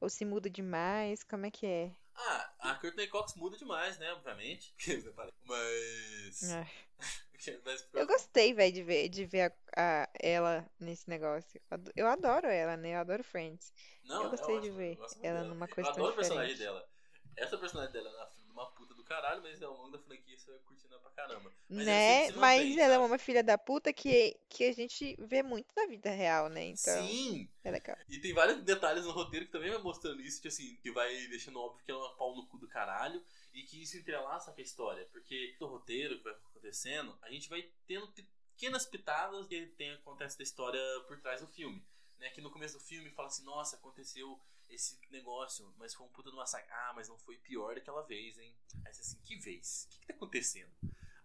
Ou 0.02 0.10
se 0.10 0.22
muda 0.26 0.50
demais? 0.50 1.22
Como 1.24 1.46
é 1.46 1.50
que 1.50 1.64
é? 1.64 1.96
Ah, 2.14 2.54
a 2.58 2.74
Courtney 2.74 3.06
Cox 3.08 3.34
muda 3.36 3.56
demais, 3.56 3.98
né? 3.98 4.12
Obviamente. 4.12 4.74
Mas. 5.44 6.42
É. 6.42 6.66
Eu 7.92 8.06
gostei, 8.06 8.52
velho, 8.54 8.72
de 8.74 8.82
ver, 8.82 9.08
de 9.08 9.24
ver 9.24 9.52
a, 9.76 10.02
a- 10.04 10.08
ela 10.20 10.68
nesse 10.78 11.08
negócio. 11.08 11.60
Eu 11.70 11.74
ado- 11.74 11.92
Eu 11.96 12.06
adoro 12.06 12.46
ela, 12.46 12.76
né? 12.76 12.94
Eu 12.94 12.98
adoro 13.00 13.22
Friends. 13.24 13.72
Não, 14.04 14.22
eu 14.22 14.26
é 14.26 14.30
gostei 14.30 14.60
de 14.60 14.68
ótimo, 14.68 14.78
ver 14.78 14.92
eu 14.92 14.96
gosto 14.96 15.18
muito 15.18 15.28
ela 15.28 15.40
dela. 15.40 15.54
numa 15.54 15.66
Eu 15.66 15.74
questão 15.74 15.92
adoro 16.02 16.12
o 16.12 16.16
personagem 16.16 16.56
diferente. 16.56 16.58
dela. 16.58 16.88
Essa 17.36 17.58
personagem 17.58 17.92
dela 17.92 18.08
é 18.10 18.12
uma 18.16 18.26
filha 18.28 18.46
de 18.46 18.52
uma 18.52 18.70
puta 18.72 18.94
do 18.94 19.04
caralho, 19.04 19.42
mas 19.42 19.60
ao 19.62 19.74
longo 19.76 19.90
da 19.90 19.98
franquia 19.98 20.38
você 20.38 20.50
vai 20.50 20.60
curtindo 20.60 20.94
ela 20.94 21.02
pra 21.02 21.10
caramba. 21.12 21.52
Mas 21.74 21.86
ela 21.86 21.96
Né? 22.08 22.30
Mas 22.32 22.62
mantém, 22.62 22.78
ela 22.78 22.94
é 22.94 22.98
sabe? 22.98 23.06
uma 23.06 23.18
filha 23.18 23.42
da 23.42 23.58
puta 23.58 23.92
que, 23.92 24.38
que 24.48 24.64
a 24.64 24.72
gente 24.72 25.16
vê 25.18 25.42
muito 25.42 25.66
na 25.76 25.86
vida 25.86 26.10
real, 26.10 26.48
né? 26.48 26.64
Então, 26.64 27.06
Sim! 27.06 27.48
é 27.64 27.70
legal. 27.70 27.96
E 28.08 28.18
tem 28.18 28.34
vários 28.34 28.62
detalhes 28.62 29.04
no 29.04 29.12
roteiro 29.12 29.46
que 29.46 29.52
também 29.52 29.70
vai 29.70 29.80
mostrando 29.82 30.20
isso, 30.20 30.40
que 30.40 30.48
assim, 30.48 30.76
que 30.82 30.90
vai 30.92 31.08
deixando 31.28 31.58
óbvio 31.58 31.84
que 31.84 31.90
ela 31.90 32.00
é 32.00 32.04
uma 32.04 32.16
pau 32.16 32.36
no 32.36 32.46
cu 32.46 32.58
do 32.58 32.68
caralho 32.68 33.24
e 33.54 33.62
que 33.62 33.80
isso 33.82 33.96
entrelaça 33.96 34.52
com 34.52 34.60
a 34.60 34.64
história. 34.64 35.06
Porque 35.12 35.56
no 35.60 35.66
roteiro 35.68 36.18
que 36.18 36.24
vai 36.24 36.32
acontecendo, 36.34 37.16
a 37.22 37.30
gente 37.30 37.48
vai 37.48 37.62
tendo 37.86 38.12
pequenas 38.12 38.84
pitadas 38.84 39.46
que 39.46 39.66
tem, 39.78 39.92
acontece 39.92 40.36
da 40.36 40.42
história 40.44 40.80
por 41.06 41.18
trás 41.20 41.40
do 41.40 41.46
filme. 41.46 41.82
Né? 42.18 42.28
Que 42.30 42.40
no 42.40 42.50
começo 42.50 42.78
do 42.78 42.84
filme 42.84 43.10
fala 43.10 43.28
assim, 43.28 43.44
nossa, 43.44 43.76
aconteceu 43.76 44.38
esse 44.68 44.98
negócio, 45.10 45.72
mas 45.78 45.94
foi 45.94 46.04
um 46.04 46.08
puta 46.10 46.30
do 46.30 46.36
massacre. 46.36 46.70
Ah, 46.72 46.92
mas 46.96 47.08
não 47.08 47.16
foi 47.18 47.36
pior 47.38 47.74
daquela 47.76 48.02
vez, 48.02 48.36
hein? 48.38 48.54
Aí 48.84 48.92
você 48.92 49.00
assim, 49.02 49.20
que 49.22 49.36
vez? 49.36 49.84
O 49.86 49.88
que, 49.90 50.00
que 50.00 50.06
tá 50.06 50.14
acontecendo? 50.14 50.72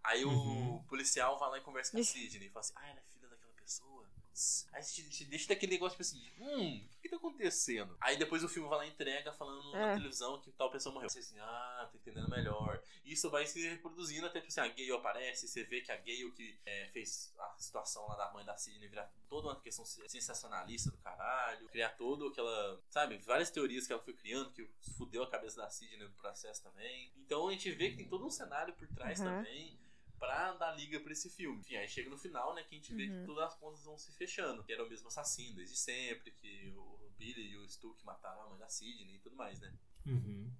Aí 0.02 0.24
Uhum. 0.24 0.76
o 0.76 0.84
policial 0.84 1.38
vai 1.38 1.50
lá 1.50 1.58
e 1.58 1.62
conversa 1.62 1.92
com 1.92 1.98
a 1.98 2.04
Sidney 2.04 2.46
e 2.46 2.50
fala 2.50 2.60
assim, 2.60 2.72
ah, 2.76 2.88
ela 2.88 3.00
é 3.00 3.02
filha 3.12 3.28
daquela 3.28 3.52
pessoa. 3.54 4.08
Putz. 4.30 4.66
Aí 4.72 4.82
você 4.82 5.02
te, 5.02 5.10
te 5.10 5.24
deixa 5.24 5.48
daquele 5.48 5.72
negócio 5.72 5.98
tipo 5.98 6.02
assim, 6.02 6.32
hum, 6.38 6.76
o 6.84 6.88
que, 6.88 6.98
que 7.02 7.08
tá 7.08 7.16
acontecendo? 7.16 7.96
Aí 8.00 8.16
depois 8.16 8.42
o 8.44 8.48
filme 8.48 8.68
vai 8.68 8.78
lá 8.78 8.86
e 8.86 8.90
entrega 8.90 9.32
falando 9.32 9.72
na 9.72 9.90
É. 9.92 9.94
televisão 9.96 10.40
que 10.40 10.50
tal 10.52 10.70
pessoa 10.70 10.92
morreu. 10.94 11.10
Você 11.10 11.18
assim, 11.18 11.38
ah, 11.40 11.88
tô 11.90 11.98
entendendo 11.98 12.28
melhor. 12.28 12.82
Isso 13.04 13.28
vai 13.28 13.46
se 13.46 13.60
reproduzindo 13.68 14.26
até 14.26 14.40
tipo 14.40 14.48
assim, 14.48 14.60
a 14.60 14.68
Gale 14.68 14.92
aparece, 14.92 15.48
você 15.48 15.64
vê 15.64 15.80
que 15.80 15.90
a 15.90 15.96
Gale 15.96 16.30
que 16.32 16.58
é, 16.64 16.88
fez 16.92 17.34
a 17.38 17.56
situação 17.58 18.06
lá 18.08 18.16
da 18.16 18.32
mãe 18.32 18.44
da 18.44 18.56
Sidney 18.56 18.88
virar 18.88 19.10
toda 19.28 19.48
uma 19.48 19.60
questão 19.60 19.84
sensacionalista 19.84 20.90
do 20.90 20.98
caralho, 20.98 21.68
criar 21.68 21.90
todo 21.90 22.28
aquela, 22.28 22.80
sabe, 22.88 23.18
várias 23.18 23.50
teorias 23.50 23.86
que 23.86 23.92
ela 23.92 24.02
foi 24.02 24.14
criando 24.14 24.50
que 24.52 24.68
fudeu 24.96 25.22
a 25.22 25.30
cabeça 25.30 25.56
da 25.60 25.68
Sidney 25.70 25.98
no 25.98 26.10
processo 26.12 26.62
também. 26.62 27.12
Então 27.16 27.48
a 27.48 27.52
gente 27.52 27.70
vê 27.72 27.90
que 27.90 27.96
tem 27.96 28.08
todo 28.08 28.24
um 28.26 28.30
cenário 28.30 28.74
por 28.74 28.86
trás 28.88 29.18
Uhum. 29.18 29.24
também 29.26 29.78
pra 30.20 30.52
dar 30.54 30.70
liga 30.76 31.00
pra 31.00 31.12
esse 31.12 31.28
filme. 31.30 31.58
Enfim, 31.60 31.74
aí 31.76 31.88
chega 31.88 32.08
no 32.08 32.16
final, 32.18 32.54
né, 32.54 32.62
que 32.62 32.74
a 32.76 32.78
gente 32.78 32.94
vê 32.94 33.06
que 33.08 33.12
Uhum. 33.14 33.26
todas 33.26 33.44
as 33.44 33.54
pontas 33.58 33.82
vão 33.82 33.98
se 33.98 34.12
fechando. 34.12 34.62
Que 34.62 34.72
era 34.72 34.84
o 34.84 34.88
mesmo 34.88 35.08
assassino 35.08 35.56
desde 35.56 35.76
sempre, 35.76 36.30
que 36.30 36.72
o 36.76 37.10
Billy 37.18 37.50
e 37.52 37.56
o 37.56 37.68
Stu 37.68 37.94
que 37.96 38.04
mataram 38.04 38.42
a 38.42 38.48
mãe 38.50 38.58
da 38.58 38.68
Sidney 38.68 39.16
e 39.16 39.18
tudo 39.18 39.34
mais, 39.34 39.58
né? 39.58 39.74
Uhum. 40.06 40.52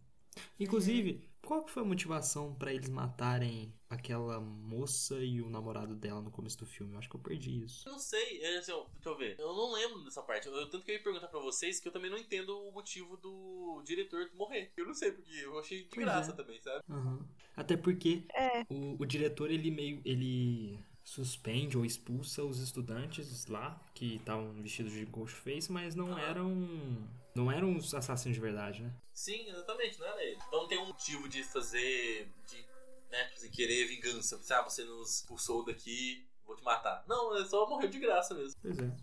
Inclusive, 0.58 1.29
qual 1.42 1.64
que 1.64 1.70
foi 1.70 1.82
a 1.82 1.86
motivação 1.86 2.54
pra 2.54 2.72
eles 2.72 2.88
matarem 2.88 3.72
aquela 3.88 4.40
moça 4.40 5.18
e 5.22 5.40
o 5.42 5.48
namorado 5.50 5.94
dela 5.96 6.20
no 6.20 6.30
começo 6.30 6.58
do 6.58 6.66
filme? 6.66 6.92
Eu 6.94 6.98
acho 6.98 7.08
que 7.08 7.16
eu 7.16 7.20
perdi 7.20 7.62
isso. 7.64 7.88
Eu 7.88 7.92
não 7.92 7.98
sei, 7.98 8.40
é, 8.42 8.58
assim, 8.58 8.72
ó, 8.72 8.84
deixa 8.94 9.08
eu 9.08 9.16
ver. 9.16 9.40
Eu 9.40 9.52
não 9.54 9.72
lembro 9.72 10.04
dessa 10.04 10.22
parte. 10.22 10.46
Eu, 10.46 10.68
tanto 10.70 10.84
que 10.84 10.90
eu 10.92 10.96
ia 10.96 11.02
perguntar 11.02 11.28
pra 11.28 11.40
vocês 11.40 11.80
que 11.80 11.88
eu 11.88 11.92
também 11.92 12.10
não 12.10 12.18
entendo 12.18 12.50
o 12.68 12.72
motivo 12.72 13.16
do 13.16 13.82
diretor 13.84 14.30
morrer. 14.34 14.72
Eu 14.76 14.86
não 14.86 14.94
sei, 14.94 15.12
porque 15.12 15.32
eu 15.32 15.58
achei 15.58 15.84
de 15.84 15.88
Pois 15.88 16.04
graça 16.04 16.32
é. 16.32 16.34
também, 16.34 16.60
sabe? 16.60 16.84
Aham. 16.88 17.26
Até 17.56 17.76
porque 17.76 18.22
É. 18.34 18.64
o, 18.68 19.02
o 19.02 19.06
diretor, 19.06 19.50
ele 19.50 19.70
meio. 19.70 20.00
ele 20.04 20.78
suspende 21.10 21.76
ou 21.76 21.84
expulsa 21.84 22.44
os 22.44 22.60
estudantes 22.60 23.46
lá 23.46 23.76
que 23.94 24.16
estavam 24.16 24.52
vestidos 24.62 24.92
de 24.92 25.04
Ghostface, 25.06 25.70
mas 25.72 25.96
não 25.96 26.16
Ah. 26.16 26.20
eram. 26.22 27.08
não 27.34 27.50
eram 27.50 27.76
os 27.76 27.92
assassinos 27.92 28.36
de 28.36 28.40
verdade, 28.40 28.80
né? 28.82 28.92
Sim, 29.12 29.48
exatamente, 29.48 29.98
não 29.98 30.06
era 30.06 30.22
ele. 30.24 30.36
Então 30.46 30.60
não 30.62 30.68
tem 30.68 30.78
um 30.78 30.86
motivo 30.86 31.28
de 31.28 31.42
fazer. 31.42 32.32
de 32.48 32.56
né, 33.10 33.24
tipo 33.24 33.38
assim, 33.38 33.50
querer 33.50 33.86
vingança. 33.88 34.40
Ah, 34.54 34.62
você 34.62 34.84
nos 34.84 35.16
expulsou 35.16 35.64
daqui, 35.64 36.24
vou 36.46 36.54
te 36.54 36.62
matar. 36.62 37.04
Não, 37.08 37.36
ele 37.36 37.44
só 37.48 37.68
morreu 37.68 37.88
de 37.90 37.98
graça 37.98 38.32
mesmo. 38.34 38.60
Pois 38.62 38.78
é. 38.78 38.96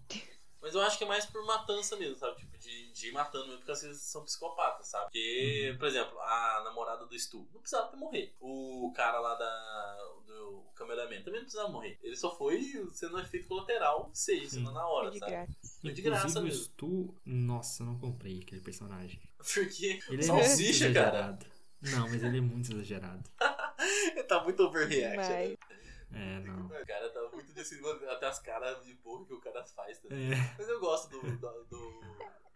Mas 0.61 0.73
eu 0.73 0.81
acho 0.81 0.97
que 0.97 1.03
é 1.03 1.07
mais 1.07 1.25
por 1.25 1.45
matança 1.45 1.95
mesmo, 1.95 2.15
sabe? 2.17 2.37
Tipo, 2.37 2.57
de, 2.57 2.91
de 2.91 3.07
ir 3.07 3.11
matando 3.11 3.45
mesmo, 3.45 3.59
porque 3.59 3.71
às 3.71 3.81
vezes 3.81 4.01
são 4.01 4.23
psicopatas, 4.23 4.87
sabe? 4.87 5.05
Porque, 5.05 5.75
por 5.77 5.87
exemplo, 5.87 6.19
a 6.19 6.61
namorada 6.63 7.05
do 7.05 7.19
Stu 7.19 7.47
não 7.53 7.61
precisava 7.61 7.89
ter 7.89 7.97
morrer. 7.97 8.35
O 8.39 8.91
cara 8.95 9.19
lá 9.19 9.35
da, 9.35 9.97
do 10.25 10.63
cameraman 10.75 11.21
também 11.21 11.39
não 11.39 11.45
precisava 11.45 11.69
morrer. 11.69 11.99
Ele 12.01 12.15
só 12.15 12.35
foi 12.35 12.61
sendo 12.93 13.17
um 13.17 13.19
efeito 13.19 13.47
colateral, 13.47 14.09
seja, 14.13 14.49
Sim. 14.49 14.49
sendo 14.57 14.71
na 14.71 14.87
hora, 14.87 15.09
É 15.09 15.11
de 15.11 15.19
sabe? 15.19 15.31
graça. 15.31 15.53
Foi 15.81 15.91
de 15.93 16.01
graça 16.01 16.19
Inclusive, 16.27 16.39
o 16.39 16.47
mesmo. 16.49 16.63
Stu. 16.63 17.15
Nossa, 17.25 17.83
eu 17.83 17.87
não 17.87 17.99
comprei 17.99 18.39
aquele 18.41 18.61
personagem. 18.61 19.21
Porque 19.37 19.99
Ele 20.09 20.21
é 20.21 20.25
salsicha, 20.25 20.85
muito 20.85 20.95
cara, 20.95 21.09
exagerado. 21.09 21.45
Não, 21.79 22.09
mas 22.09 22.23
ele 22.23 22.39
é 22.39 22.41
muito 22.41 22.71
exagerado. 22.73 23.29
tá 24.27 24.43
muito 24.43 24.63
overreact. 24.63 25.17
Né? 25.17 25.57
É, 26.13 26.39
não. 26.39 26.65
O 26.67 26.85
cara 26.85 27.09
tá 27.09 27.29
muito 27.33 27.53
desse. 27.53 27.79
Até 28.09 28.27
as 28.27 28.39
caras 28.39 28.83
de 28.85 28.93
boca 28.95 29.25
que 29.25 29.33
o 29.33 29.41
cara 29.41 29.63
faz 29.65 29.99
também. 29.99 30.31
É. 30.33 30.35
Mas 30.57 30.67
eu 30.67 30.79
gosto 30.79 31.09
do, 31.09 31.21
do, 31.37 31.63
do- 31.65 32.01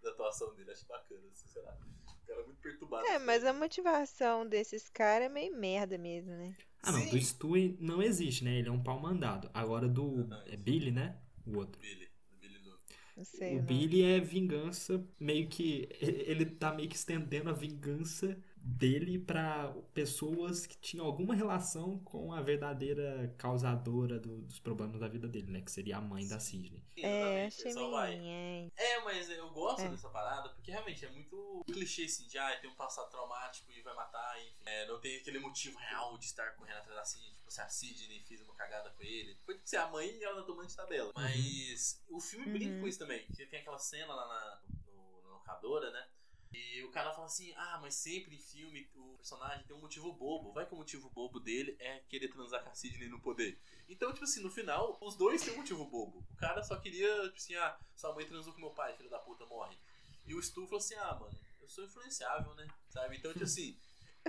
da 0.01 0.09
atuação 0.11 0.53
dele, 0.55 0.71
acho 0.71 0.87
bacana, 0.87 1.21
assim, 1.31 1.47
sei 1.47 1.61
lá. 1.61 1.77
O 2.07 2.27
cara 2.27 2.41
é 2.41 2.45
muito 2.45 2.61
perturbado. 2.61 3.05
É, 3.07 3.19
mas 3.19 3.45
a 3.45 3.53
motivação 3.53 4.47
desses 4.47 4.87
caras 4.89 5.25
é 5.25 5.29
meio 5.29 5.55
merda 5.55 5.97
mesmo, 5.97 6.31
né? 6.31 6.55
Ah, 6.81 6.91
não. 6.91 6.99
Sim. 7.01 7.09
Do 7.11 7.21
Stu 7.21 7.49
não 7.79 8.01
existe, 8.01 8.43
né? 8.43 8.57
Ele 8.57 8.69
é 8.69 8.71
um 8.71 8.81
pau 8.81 8.99
mandado. 8.99 9.49
Agora 9.53 9.87
do. 9.87 10.21
Exatamente. 10.21 10.53
É 10.53 10.57
Billy, 10.57 10.91
né? 10.91 11.19
O 11.45 11.57
outro. 11.57 11.79
Billy, 11.79 12.07
do 12.31 12.37
Billy 12.39 12.57
Lou. 12.65 12.77
Não 13.17 13.23
sei. 13.25 13.53
O 13.55 13.57
não. 13.57 13.65
Billy 13.65 14.03
é 14.03 14.19
vingança, 14.19 15.05
meio 15.19 15.47
que. 15.49 15.87
Ele 15.99 16.45
tá 16.45 16.73
meio 16.73 16.89
que 16.89 16.95
estendendo 16.95 17.49
a 17.49 17.53
vingança 17.53 18.41
dele 18.63 19.17
pra 19.17 19.74
pessoas 19.93 20.65
que 20.67 20.78
tinham 20.78 21.06
alguma 21.06 21.34
relação 21.36 21.97
com 22.00 22.32
a 22.32 22.41
verdadeira 22.41 23.34
causadora 23.38 24.19
do- 24.19 24.41
dos 24.43 24.60
problemas 24.60 25.00
da 25.00 25.08
vida 25.08 25.28
dele, 25.28 25.52
né? 25.52 25.62
Que 25.62 25.71
seria 25.71 25.97
a 25.97 26.02
mãe 26.02 26.28
da 26.28 26.39
Sidney. 26.39 26.84
É, 26.97 27.45
Exatamente, 27.47 27.67
achei 27.67 28.19
meio. 28.19 28.71
É, 28.78 29.00
mas 29.04 29.30
eu 29.30 29.50
gosto 29.50 29.82
É. 29.82 29.89
dessa 29.89 30.10
parada, 30.10 30.50
porque 30.50 30.69
realmente 30.71 31.04
é 31.06 31.10
muito 31.10 31.63
clichê 31.65 32.04
assim, 32.04 32.28
de 32.28 32.38
ah, 32.38 32.56
tem 32.60 32.69
um 32.69 32.76
passado 32.76 33.10
traumático 33.10 33.71
e 33.71 33.82
vai 33.82 33.95
matar, 33.95 34.39
enfim. 34.41 34.63
É, 34.65 34.88
não 34.88 35.00
tem 35.00 35.17
aquele 35.17 35.39
motivo 35.39 35.78
real 35.80 36.17
de 36.17 36.26
estar 36.26 36.52
correndo 36.56 36.78
atrás 36.78 36.95
da 36.95 37.04
Sidney, 37.06 37.32
tipo, 37.34 37.50
se 37.52 37.62
a 37.62 37.67
Sidney 37.69 38.19
fez 38.28 38.41
uma 38.41 38.54
cagada 38.54 38.91
com 38.91 39.02
ele. 39.04 39.36
Foi 39.43 39.56
tipo, 39.56 39.67
ser 39.67 39.78
a 39.78 39.88
mãe 39.88 40.08
e 40.08 40.24
ela 40.24 40.39
na 40.41 40.43
tomando 40.45 40.67
de 40.67 40.76
tabela. 40.76 41.12
Mas 41.15 42.00
o 42.10 42.19
filme 42.19 42.45
brinca 42.52 42.76
Uhum. 42.76 42.82
com 42.82 42.88
isso 42.88 43.00
também. 43.00 43.26
Porque 43.26 43.45
tem 43.47 43.60
aquela 43.62 43.80
cena 43.80 44.13
lá 44.13 44.28
na, 44.28 44.62
no, 44.93 45.21
na 45.24 45.30
locadora, 45.32 45.89
né? 45.91 46.08
E 46.53 46.83
o 46.83 46.91
cara 46.91 47.13
fala 47.13 47.27
assim, 47.27 47.53
ah, 47.55 47.79
mas 47.81 47.95
sempre 47.95 48.35
em 48.35 48.39
filme 48.39 48.89
o 48.95 49.15
personagem 49.15 49.65
tem 49.65 49.75
um 49.75 49.79
motivo 49.79 50.11
bobo. 50.11 50.51
Vai 50.51 50.65
que 50.65 50.73
o 50.73 50.77
motivo 50.77 51.09
bobo 51.09 51.39
dele 51.39 51.75
é 51.79 51.99
querer 52.09 52.27
transar 52.27 52.61
com 52.63 52.69
a 52.69 52.73
Sidney 52.73 53.07
no 53.07 53.21
poder. 53.21 53.57
Então, 53.87 54.11
tipo 54.11 54.25
assim, 54.25 54.41
no 54.41 54.49
final, 54.49 54.97
os 55.01 55.15
dois 55.15 55.41
têm 55.41 55.53
um 55.53 55.57
motivo 55.57 55.85
bobo. 55.85 56.25
O 56.31 56.35
cara 56.35 56.61
só 56.61 56.75
queria, 56.75 57.07
tipo 57.25 57.37
assim, 57.37 57.55
ah, 57.55 57.79
sua 57.95 58.13
mãe 58.13 58.25
transou 58.25 58.53
com 58.53 58.59
meu 58.59 58.71
pai, 58.71 58.95
filho 58.97 59.09
da 59.09 59.19
puta, 59.19 59.45
morre. 59.45 59.77
E 60.25 60.35
o 60.35 60.41
Stu 60.43 60.65
falou 60.65 60.79
assim, 60.79 60.95
ah, 60.95 61.15
mano, 61.19 61.37
eu 61.61 61.69
sou 61.69 61.85
influenciável, 61.85 62.53
né? 62.55 62.67
Sabe? 62.89 63.15
Então, 63.15 63.31
tipo 63.31 63.45
assim, 63.45 63.77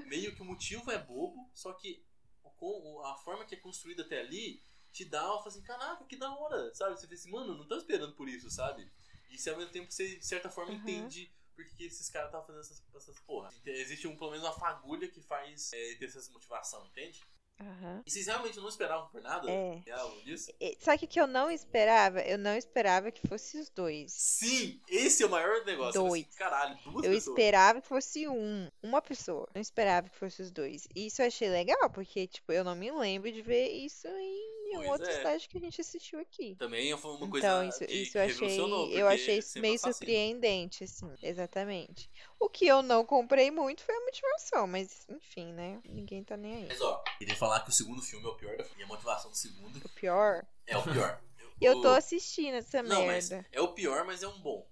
meio 0.07 0.35
que 0.35 0.43
o 0.43 0.45
motivo 0.45 0.91
é 0.93 0.99
bobo, 0.99 1.51
só 1.53 1.73
que 1.73 2.05
a 3.05 3.15
forma 3.17 3.45
que 3.45 3.57
é 3.57 3.59
construída 3.59 4.03
até 4.05 4.21
ali 4.21 4.63
te 4.93 5.05
dá, 5.05 5.23
fala 5.23 5.49
assim, 5.49 5.63
caraca, 5.63 6.05
que 6.05 6.17
da 6.17 6.33
hora, 6.33 6.73
sabe? 6.75 6.95
Você 6.95 7.03
fica 7.03 7.15
assim, 7.15 7.31
mano, 7.31 7.57
não 7.57 7.67
tô 7.67 7.77
esperando 7.77 8.15
por 8.15 8.29
isso, 8.29 8.49
sabe? 8.49 8.89
E 9.31 9.37
se 9.39 9.51
ao 9.51 9.57
mesmo 9.57 9.73
tempo 9.73 9.91
você, 9.91 10.17
de 10.17 10.25
certa 10.25 10.49
forma, 10.49 10.71
Uhum. 10.73 10.79
entende 10.79 11.33
por 11.65 11.77
que 11.77 11.85
esses 11.85 12.09
caras 12.09 12.29
estavam 12.29 12.47
fazendo 12.47 12.61
essas, 12.63 12.83
essas 12.95 13.19
porra. 13.21 13.51
Existe 13.65 14.07
um, 14.09 14.17
pelo 14.17 14.31
menos 14.31 14.45
uma 14.47 14.53
fagulha 14.55 15.09
que 15.09 15.21
faz 15.21 15.71
é, 15.73 15.95
ter 15.97 16.07
essa 16.07 16.31
motivação, 16.33 16.85
entende? 16.87 17.21
Aham. 17.61 18.03
E 18.05 18.11
vocês 18.11 18.27
realmente 18.27 18.57
não 18.59 18.69
esperavam 18.69 19.09
por 19.11 19.21
nada 19.21 19.49
É. 19.49 19.77
real 19.87 20.11
disso? 20.23 20.51
E- 20.59 20.77
Sabe 20.81 21.05
o 21.05 21.09
que 21.09 21.21
eu 21.21 21.27
não 21.29 21.49
esperava? 21.51 22.21
Eu 22.23 22.37
não 22.39 22.57
esperava 22.57 23.13
que 23.13 23.25
fosse 23.29 23.57
os 23.59 23.69
dois. 23.69 24.11
Sim, 24.13 24.81
esse 24.89 25.23
é 25.23 25.27
o 25.27 25.31
maior 25.31 25.65
negócio. 25.65 26.01
Dois. 26.01 26.25
Assim, 26.27 26.37
caralho, 26.37 26.75
duas 26.83 27.05
Eu 27.05 27.13
pessoas. 27.13 27.27
esperava 27.39 27.81
que 27.81 27.87
fosse 27.87 28.27
um, 28.27 28.69
uma 28.83 29.01
pessoa. 29.01 29.47
Não 29.55 29.61
esperava 29.63 30.09
que 30.09 30.17
fosse 30.17 30.43
os 30.43 30.51
dois. 30.51 30.89
E 30.95 31.07
isso 31.07 31.23
eu 31.23 31.27
achei 31.27 31.49
legal, 31.51 31.89
porque, 31.91 32.27
tipo, 32.27 32.51
eu 32.53 32.65
não 32.65 32.75
me 32.75 32.91
lembro 32.91 33.31
de 33.31 33.43
ver 33.43 33.69
isso 33.69 34.09
em 34.09 34.62
nenhum 34.73 34.89
Pois 34.89 35.01
outro 35.01 35.09
é. 35.15 35.17
estágio 35.17 35.49
que 35.49 35.59
a 35.59 35.61
gente 35.61 35.81
assistiu 35.81 36.19
aqui. 36.21 36.57
Também 36.57 36.97
foi 36.97 37.11
uma 37.13 37.29
coisa 37.29 37.47
Então, 37.47 37.69
isso, 37.69 37.79
que, 37.87 37.93
isso 37.93 38.19
eu 38.19 38.23
achei, 38.25 38.61
eu 39.01 39.09
achei 39.09 39.43
sempre 39.43 39.61
meio 39.63 39.79
surpreendente, 39.79 40.85
assim, 40.85 41.13
exatamente. 41.23 42.11
O 42.39 42.49
que 42.49 42.67
eu 42.67 42.83
não 42.83 43.05
comprei 43.05 43.51
muito 43.51 43.83
foi 43.83 43.95
a 43.95 44.01
motivação, 44.01 44.67
mas 44.67 45.07
enfim, 45.09 45.53
né? 45.53 45.81
Ninguém 45.89 46.25
tá 46.25 46.37
nem 46.37 46.55
aí. 46.57 46.67
Mas 46.69 46.81
ó, 46.81 47.03
queria 47.19 47.37
falar 47.37 47.61
que 47.61 47.71
o 47.71 47.73
segundo 47.73 48.03
filme 48.03 48.25
é 48.27 48.29
o 48.29 48.35
pior 48.35 48.57
da 48.57 48.65
E 48.77 48.83
a 48.83 48.87
motivação 48.87 49.31
do 49.31 49.37
segundo 49.37 49.77
O 49.85 49.89
pior, 49.91 50.45
é 50.67 50.77
o 50.77 50.83
pior. 50.83 51.21
eu 51.61 51.81
tô 51.81 51.89
assistindo 51.89 52.55
essa 52.55 52.83
Não, 52.83 53.07
merda. 53.07 53.47
é 53.53 53.61
o 53.61 53.69
pior, 53.69 54.05
mas 54.05 54.23
é 54.23 54.29
um 54.29 54.39
bom. 54.39 54.67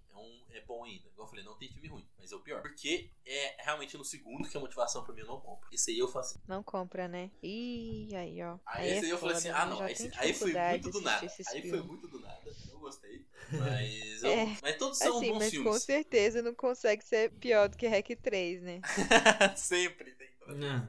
É, 0.60 0.62
é 0.62 0.66
bom 0.66 0.84
ainda. 0.84 1.08
Igual 1.08 1.26
eu 1.26 1.30
falei, 1.30 1.44
não 1.44 1.56
tem 1.58 1.68
filme 1.72 1.88
ruim, 1.88 2.06
mas 2.18 2.30
é 2.32 2.36
o 2.36 2.40
pior. 2.40 2.60
Porque 2.62 3.10
é 3.26 3.62
realmente 3.64 3.96
no 3.96 4.04
segundo 4.04 4.48
que 4.48 4.56
a 4.56 4.60
motivação 4.60 5.02
pra 5.04 5.14
mim 5.14 5.20
eu 5.20 5.26
não 5.26 5.40
compro. 5.40 5.68
Esse 5.72 5.90
aí 5.90 5.98
eu 5.98 6.08
faço 6.08 6.34
assim. 6.36 6.44
Não 6.46 6.62
compra, 6.62 7.08
né? 7.08 7.30
Ih, 7.42 8.14
aí, 8.14 8.42
ó. 8.42 8.58
Aí, 8.66 8.88
é 8.88 8.96
esse 8.96 9.04
aí 9.06 9.10
eu 9.10 9.18
falei 9.18 9.36
assim, 9.36 9.48
né? 9.48 9.54
ah 9.56 9.66
não, 9.66 9.88
esse- 9.88 10.08
tenho 10.10 10.22
aí 10.22 10.32
foi 10.34 10.52
muito 10.52 10.90
do 10.90 11.00
nada. 11.00 11.20
Aí 11.20 11.26
esses 11.26 11.70
foi 11.70 11.82
muito 11.82 12.08
do 12.08 12.20
nada. 12.20 12.52
Não 12.68 12.80
gostei. 12.80 13.26
Mas, 13.52 14.22
eu- 14.22 14.30
É. 14.32 14.58
mas 14.62 14.76
todos 14.78 14.98
são 14.98 15.16
Assim, 15.18 15.28
bons 15.32 15.38
mas 15.38 15.56
com 15.56 15.62
filmes. 15.62 15.82
certeza 15.82 16.42
não 16.42 16.54
consegue 16.54 17.04
ser 17.04 17.30
pior 17.32 17.68
do 17.68 17.76
que 17.76 17.86
Hack 17.88 18.08
3, 18.22 18.62
né? 18.62 18.80
Sempre 19.56 20.12
tem. 20.12 20.30
Não, 20.48 20.88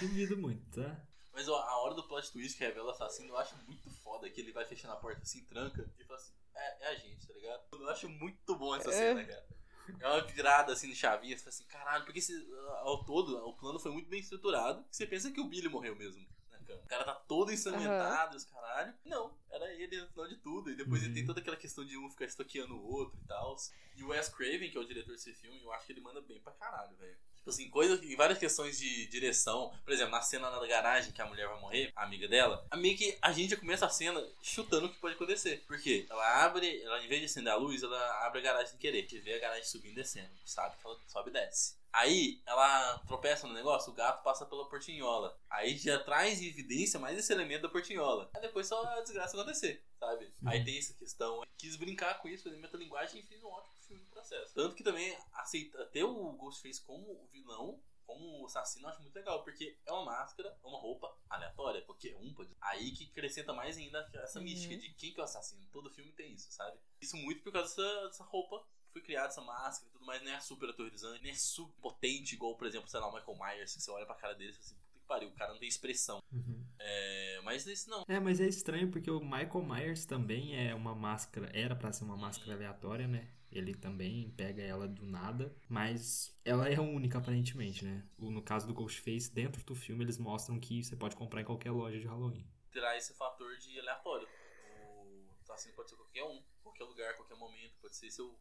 duvido 0.00 0.36
muito, 0.36 0.68
tá? 0.70 1.00
Mas 1.32 1.48
ó, 1.48 1.56
a 1.60 1.78
hora 1.82 1.94
do 1.94 2.02
plot 2.08 2.32
twist 2.32 2.56
que 2.58 2.64
revela 2.64 2.88
o 2.88 2.90
assassino 2.90 3.28
eu 3.28 3.36
acho 3.36 3.54
muito 3.66 3.88
foda. 3.90 4.28
Que 4.30 4.40
ele 4.40 4.52
vai 4.52 4.64
fechando 4.64 4.94
a 4.94 4.96
porta 4.96 5.22
assim, 5.22 5.44
tranca 5.44 5.88
e 5.98 6.04
fala 6.04 6.18
assim: 6.18 6.32
é, 6.56 6.84
é 6.84 6.88
a 6.88 6.94
gente, 6.94 7.26
tá 7.26 7.34
ligado? 7.34 7.62
Eu 7.72 7.88
acho 7.90 8.08
muito 8.08 8.56
bom 8.56 8.74
essa 8.74 8.90
É. 8.90 8.92
cena, 8.92 9.24
cara. 9.24 9.46
É 10.00 10.08
uma 10.08 10.20
virada 10.22 10.72
assim 10.72 10.88
de 10.88 10.96
chavinha, 10.96 11.36
você 11.36 11.44
fala 11.44 11.54
assim, 11.54 11.64
caralho, 11.66 12.04
porque 12.04 12.18
esse, 12.18 12.34
ao 12.80 13.04
todo 13.04 13.36
o 13.46 13.52
plano 13.54 13.78
foi 13.78 13.92
muito 13.92 14.08
bem 14.08 14.18
estruturado. 14.20 14.84
Você 14.90 15.06
pensa 15.06 15.30
que 15.30 15.40
o 15.40 15.44
Billy 15.44 15.68
morreu 15.68 15.94
mesmo 15.94 16.26
cama. 16.66 16.82
O 16.82 16.86
cara 16.88 17.04
tá 17.04 17.14
todo 17.14 17.52
ensanguentado, 17.52 18.34
e 18.34 18.36
os 18.36 18.44
caralho. 18.44 18.92
Não, 19.04 19.32
era 19.50 19.72
ele 19.72 20.00
no 20.00 20.08
final 20.08 20.26
de 20.28 20.36
tudo. 20.38 20.70
E 20.70 20.74
depois 20.76 21.00
ele 21.02 21.10
Uhum. 21.10 21.14
tem 21.14 21.26
toda 21.26 21.40
aquela 21.40 21.56
questão 21.56 21.84
de 21.84 21.96
um 21.96 22.10
ficar 22.10 22.24
estoqueando 22.24 22.74
o 22.74 22.84
outro 22.84 23.16
e 23.22 23.26
tal. 23.28 23.56
E 23.94 24.02
o 24.02 24.08
Wes 24.08 24.28
Craven, 24.28 24.70
que 24.70 24.76
é 24.76 24.80
o 24.80 24.84
diretor 24.86 25.12
desse 25.12 25.32
filme, 25.34 25.62
eu 25.62 25.72
acho 25.72 25.86
que 25.86 25.92
ele 25.92 26.00
manda 26.00 26.20
bem 26.20 26.40
pra 26.40 26.52
caralho, 26.52 26.96
velho. 26.96 27.16
Tipo 27.46 27.50
assim, 27.50 27.70
coisa, 27.70 28.04
em 28.04 28.16
várias 28.16 28.40
questões 28.40 28.76
de 28.76 29.06
direção. 29.06 29.72
Por 29.84 29.92
exemplo, 29.92 30.10
na 30.10 30.20
cena 30.20 30.50
da 30.50 30.66
garagem 30.66 31.12
que 31.12 31.22
a 31.22 31.26
mulher 31.26 31.46
vai 31.46 31.60
morrer, 31.60 31.92
a 31.94 32.02
amiga 32.02 32.26
dela, 32.26 32.66
a 32.68 32.76
meio 32.76 32.96
que 32.96 33.16
a 33.22 33.30
gente 33.30 33.50
já 33.50 33.56
começa 33.56 33.86
a 33.86 33.88
cena 33.88 34.20
chutando 34.42 34.86
o 34.86 34.88
que 34.88 34.98
pode 34.98 35.14
acontecer. 35.14 35.62
Por 35.64 35.80
quê? 35.80 36.06
Ela 36.10 36.44
abre, 36.44 36.82
ela 36.82 37.00
em 37.04 37.06
vez 37.06 37.20
de 37.20 37.26
acender 37.26 37.52
a 37.52 37.56
luz, 37.56 37.84
ela 37.84 38.26
abre 38.26 38.40
a 38.40 38.42
garagem 38.42 38.70
sem 38.70 38.80
querer. 38.80 39.02
Gente 39.02 39.20
vê 39.20 39.34
a 39.34 39.38
garagem 39.38 39.64
subindo 39.64 39.92
e 39.92 39.94
descendo. 39.94 40.28
Sabe 40.44 40.76
que 40.76 40.84
ela 40.84 40.98
sobe 41.06 41.30
e 41.30 41.34
desce. 41.34 41.76
Aí 41.92 42.42
ela 42.44 42.98
tropeça 43.06 43.46
no 43.46 43.54
negócio, 43.54 43.92
o 43.92 43.94
gato 43.94 44.24
passa 44.24 44.44
pela 44.44 44.68
portinhola. 44.68 45.38
Aí 45.48 45.78
já 45.78 46.00
traz 46.00 46.42
em 46.42 46.48
evidência 46.48 46.98
mais 46.98 47.16
esse 47.16 47.32
elemento 47.32 47.62
da 47.62 47.68
portinhola. 47.68 48.28
Aí 48.34 48.42
depois 48.42 48.66
só 48.66 48.82
a 48.82 49.02
desgraça 49.02 49.36
acontecer, 49.36 49.84
sabe? 50.00 50.32
Aí 50.46 50.64
tem 50.64 50.78
essa 50.78 50.94
questão. 50.94 51.44
Quis 51.56 51.76
brincar 51.76 52.20
com 52.20 52.26
isso, 52.26 52.42
fazer 52.42 52.56
metalinguagem 52.56 53.20
e 53.20 53.22
fez 53.22 53.40
um 53.44 53.48
ótimo 53.48 53.75
processo. 54.10 54.54
Tanto 54.54 54.74
que 54.74 54.82
também 54.84 55.16
aceita 55.32 55.84
ter 55.86 56.04
o 56.04 56.32
Ghostface 56.32 56.80
como 56.82 57.04
o 57.12 57.26
vilão, 57.32 57.80
como 58.06 58.42
o 58.42 58.46
assassino, 58.46 58.86
eu 58.86 58.90
acho 58.90 59.02
muito 59.02 59.14
legal, 59.16 59.42
porque 59.42 59.76
é 59.84 59.92
uma 59.92 60.04
máscara, 60.04 60.56
uma 60.62 60.78
roupa 60.78 61.12
aleatória, 61.28 61.82
porque 61.82 62.14
um 62.14 62.32
pode. 62.34 62.54
Aí 62.60 62.92
que 62.92 63.04
acrescenta 63.06 63.52
mais 63.52 63.76
ainda 63.76 64.08
essa 64.14 64.38
Uhum. 64.38 64.44
mística 64.44 64.76
de 64.76 64.90
quem 64.94 65.12
que 65.12 65.18
é 65.18 65.22
o 65.22 65.24
assassino. 65.24 65.66
Todo 65.72 65.90
filme 65.90 66.12
tem 66.12 66.32
isso, 66.32 66.50
sabe? 66.52 66.78
Isso 67.00 67.16
muito 67.16 67.42
por 67.42 67.52
causa 67.52 67.68
dessa, 67.74 68.06
dessa 68.06 68.24
roupa 68.24 68.64
foi 68.92 69.02
criada 69.02 69.28
essa 69.28 69.42
máscara 69.42 69.88
e 69.90 69.92
tudo 69.92 70.06
mais, 70.06 70.22
não 70.22 70.30
é 70.32 70.40
super 70.40 70.70
aterrorizante, 70.70 71.22
nem 71.22 71.32
é 71.32 71.34
super 71.34 71.74
potente, 71.82 72.34
igual, 72.34 72.56
por 72.56 72.66
exemplo, 72.66 72.88
sei 72.88 72.98
lá, 73.00 73.08
o 73.08 73.14
Michael 73.14 73.36
Myers, 73.38 73.74
que 73.74 73.82
você 73.82 73.90
olha 73.90 74.06
pra 74.06 74.14
cara 74.14 74.34
dele 74.34 74.50
e 74.50 74.54
fala 74.54 74.64
assim, 74.64 74.76
puta 74.76 74.98
que 75.00 75.06
pariu, 75.06 75.28
o 75.28 75.32
cara 75.34 75.52
não 75.52 75.58
tem 75.58 75.68
expressão. 75.68 76.22
Uhum. 76.32 76.64
É, 76.78 77.40
mas 77.42 77.66
nesse 77.66 77.90
não. 77.90 78.04
É, 78.08 78.18
mas 78.20 78.40
é 78.40 78.46
estranho 78.46 78.90
porque 78.90 79.10
o 79.10 79.20
Michael 79.20 79.62
Myers 79.64 80.06
também 80.06 80.56
é 80.56 80.74
uma 80.74 80.94
máscara, 80.94 81.50
era 81.52 81.74
pra 81.74 81.92
ser 81.92 82.04
uma 82.04 82.16
máscara 82.16 82.54
aleatória, 82.54 83.06
né? 83.08 83.28
Ele 83.50 83.74
também 83.74 84.30
pega 84.36 84.62
ela 84.62 84.86
do 84.88 85.04
nada, 85.06 85.54
mas 85.68 86.36
ela 86.44 86.68
é 86.68 86.78
única 86.80 87.18
aparentemente, 87.18 87.84
né? 87.84 88.04
No 88.18 88.42
caso 88.42 88.66
do 88.66 88.74
Ghostface, 88.74 89.32
dentro 89.32 89.64
do 89.64 89.74
filme 89.74 90.04
eles 90.04 90.18
mostram 90.18 90.58
que 90.60 90.82
você 90.82 90.96
pode 90.96 91.16
comprar 91.16 91.40
em 91.40 91.44
qualquer 91.44 91.70
loja 91.70 91.98
de 91.98 92.06
Halloween. 92.06 92.46
Terá 92.72 92.96
esse 92.96 93.14
fator 93.14 93.56
de 93.58 93.78
aleatório. 93.80 94.28
O 94.82 95.28
assassino 95.42 95.74
pode 95.74 95.90
ser 95.90 95.96
qualquer 95.96 96.24
um, 96.24 96.42
qualquer 96.62 96.84
lugar, 96.84 97.14
qualquer 97.16 97.36
momento, 97.36 97.76
pode 97.80 97.96
ser 97.96 98.10
seu. 98.10 98.38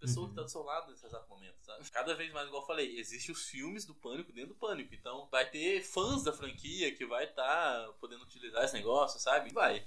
Pessoa 0.00 0.24
Uhum. 0.24 0.30
que 0.30 0.36
tá 0.36 0.42
do 0.42 0.50
seu 0.50 0.62
lado 0.62 0.90
nesse 0.90 1.06
exato 1.06 1.28
momento, 1.30 1.56
sabe? 1.62 1.88
Cada 1.90 2.14
vez 2.14 2.30
mais, 2.32 2.46
igual 2.48 2.62
eu 2.62 2.66
falei, 2.66 2.98
existem 2.98 3.32
os 3.32 3.48
filmes 3.48 3.86
do 3.86 3.94
Pânico 3.94 4.32
dentro 4.32 4.50
do 4.50 4.54
Pânico. 4.58 4.92
Então, 4.94 5.28
vai 5.30 5.48
ter 5.48 5.82
fãs 5.82 6.22
da 6.24 6.32
franquia 6.32 6.94
que 6.94 7.06
vai 7.06 7.24
estar 7.24 7.92
podendo 8.00 8.22
utilizar 8.24 8.64
esse 8.64 8.74
negócio, 8.74 9.18
sabe? 9.20 9.50
Vai. 9.52 9.86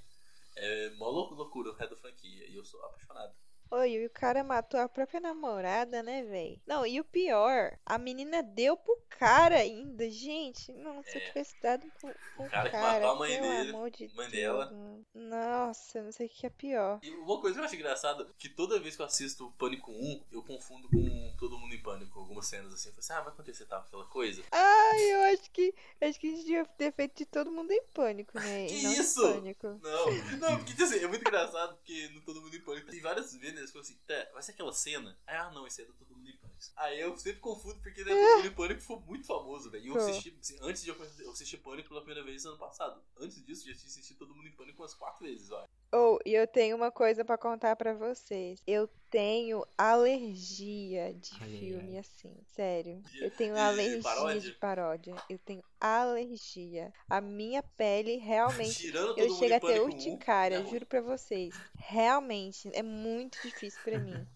É 0.56 0.90
mó 0.94 1.08
lou- 1.08 1.34
loucura 1.34 1.70
o 1.70 1.74
resto 1.74 1.94
da 1.94 2.00
franquia. 2.00 2.48
E 2.48 2.54
eu 2.56 2.64
sou 2.64 2.82
apaixonado. 2.84 3.32
Oi, 3.70 3.90
e 3.92 4.06
o 4.06 4.10
cara 4.10 4.42
matou 4.42 4.80
a 4.80 4.88
própria 4.88 5.20
namorada, 5.20 6.02
né, 6.02 6.22
véi? 6.22 6.58
Não, 6.66 6.86
e 6.86 6.98
o 7.00 7.04
pior, 7.04 7.78
a 7.84 7.98
menina 7.98 8.42
deu 8.42 8.76
pro 8.78 8.98
cara 9.10 9.56
ainda. 9.56 10.08
Gente, 10.08 10.72
não, 10.72 11.02
se 11.02 11.18
eu 11.18 11.22
É. 11.22 11.24
tivesse 11.26 11.54
dado 11.60 11.86
pro, 12.00 12.14
pro 12.34 12.48
cara 12.48 12.70
que 12.70 12.76
cara, 12.76 12.92
matou 12.94 13.10
a 13.10 13.14
mãe 13.18 13.40
dele, 13.40 13.68
amor 13.70 13.90
de 13.90 14.08
mãe 14.14 14.30
Deus. 14.30 14.68
dela. 14.70 15.04
Nossa, 15.14 15.98
eu 15.98 16.04
não 16.04 16.12
sei 16.12 16.26
o 16.26 16.30
que 16.30 16.46
é 16.46 16.50
pior. 16.50 16.98
E 17.02 17.10
uma 17.10 17.38
coisa 17.40 17.56
que 17.56 17.60
eu 17.60 17.64
acho 17.66 17.74
engraçada, 17.74 18.26
que 18.38 18.48
toda 18.48 18.80
vez 18.80 18.96
que 18.96 19.02
eu 19.02 19.06
assisto 19.06 19.52
Pânico 19.58 19.92
1, 19.92 20.24
eu 20.32 20.42
confundo 20.42 20.88
com 20.88 21.36
Todo 21.38 21.58
Mundo 21.58 21.74
em 21.74 21.82
Pânico, 21.82 22.18
algumas 22.18 22.46
cenas 22.46 22.72
assim. 22.72 22.88
Eu 22.88 22.94
falo 22.94 23.00
assim, 23.00 23.12
ah, 23.12 23.20
vai 23.20 23.32
acontecer 23.34 23.66
tal, 23.66 23.80
aquela 23.80 24.04
coisa. 24.06 24.42
Ai, 24.50 25.12
eu 25.12 25.20
acho 25.34 25.50
que 25.50 25.74
acho 26.00 26.18
que 26.18 26.26
a 26.26 26.30
gente 26.30 26.44
devia 26.46 26.64
ter 26.64 26.92
feito 26.92 27.18
de 27.18 27.26
todo 27.26 27.52
mundo 27.52 27.70
em 27.70 27.82
pânico, 27.92 28.32
né? 28.38 28.66
Que 28.66 28.82
não 28.82 28.92
isso? 28.94 29.20
pânico. 29.20 29.66
Não, 29.82 30.38
não, 30.38 30.64
porque 30.64 30.82
assim, 30.82 31.00
é 31.00 31.06
muito 31.06 31.20
engraçado, 31.20 31.76
porque 31.76 32.08
no 32.14 32.22
Todo 32.22 32.40
Mundo 32.40 32.56
em 32.56 32.60
Pânico 32.62 32.90
tem 32.90 33.00
várias 33.00 33.34
vezes 33.34 33.57
eles 33.58 33.70
falam 33.70 33.84
assim, 33.84 33.98
tá, 34.06 34.28
vai 34.32 34.42
ser 34.42 34.52
aquela 34.52 34.72
cena? 34.72 35.18
Ah, 35.26 35.50
não, 35.50 35.66
esse 35.66 35.82
é 35.82 35.84
do 35.84 35.92
Todo 35.94 36.16
Mundo 36.16 36.28
em. 36.28 36.38
Aí 36.76 37.00
eu 37.00 37.16
sempre 37.16 37.40
confundo 37.40 37.76
porque 37.80 38.02
né, 38.04 38.10
Todo 38.10 38.36
Mundo 38.36 38.46
em 38.46 38.54
Pânico 38.54 38.80
foi 38.80 38.98
muito 39.00 39.26
famoso, 39.26 39.70
velho. 39.70 39.84
E 39.84 39.88
eu 39.88 39.96
assisti, 39.96 40.36
assim, 40.40 40.56
antes 40.62 40.82
de 40.82 40.90
eu, 40.90 40.94
conhecer- 40.94 41.24
eu 41.24 41.30
assisti 41.30 41.56
Pânico 41.56 41.88
pela 41.88 42.00
primeira 42.02 42.24
vez 42.24 42.44
ano 42.46 42.58
passado. 42.58 43.00
Antes 43.18 43.44
disso, 43.44 43.66
já 43.66 43.74
tinha 43.74 43.86
assistido 43.86 44.18
Todo 44.18 44.34
Mundo 44.34 44.48
em 44.48 44.52
Pânico 44.52 44.82
umas 44.82 44.94
quatro 44.94 45.24
vezes, 45.26 45.50
ó. 45.50 45.64
Oh, 45.90 46.18
e 46.26 46.34
eu 46.34 46.46
tenho 46.46 46.76
uma 46.76 46.90
coisa 46.90 47.24
pra 47.24 47.38
contar 47.38 47.74
pra 47.74 47.94
vocês. 47.94 48.60
Eu 48.66 48.88
tenho 49.10 49.64
alergia 49.76 51.14
de 51.14 51.30
Ai, 51.40 51.48
filme 51.58 51.92
ai. 51.94 51.98
assim, 51.98 52.36
sério. 52.54 53.02
Eu 53.14 53.30
tenho 53.30 53.54
de 53.54 53.60
alergia 53.60 54.02
paródia? 54.02 54.40
de 54.40 54.52
paródia. 54.52 55.14
Eu 55.30 55.38
tenho 55.38 55.62
alergia. 55.80 56.92
A 57.08 57.20
minha 57.22 57.62
pele 57.62 58.16
realmente 58.16 58.86
eu 59.16 59.30
chego 59.30 59.44
em 59.44 59.52
a 59.56 59.60
ter 59.60 59.60
Pânico 59.60 59.84
1, 59.84 59.94
urticária, 59.94 60.56
é 60.56 60.58
ruim. 60.60 60.70
juro 60.70 60.84
pra 60.86 61.00
vocês. 61.00 61.54
Realmente 61.76 62.68
é 62.74 62.82
muito 62.82 63.40
difícil 63.42 63.80
pra 63.82 63.98
mim. 63.98 64.26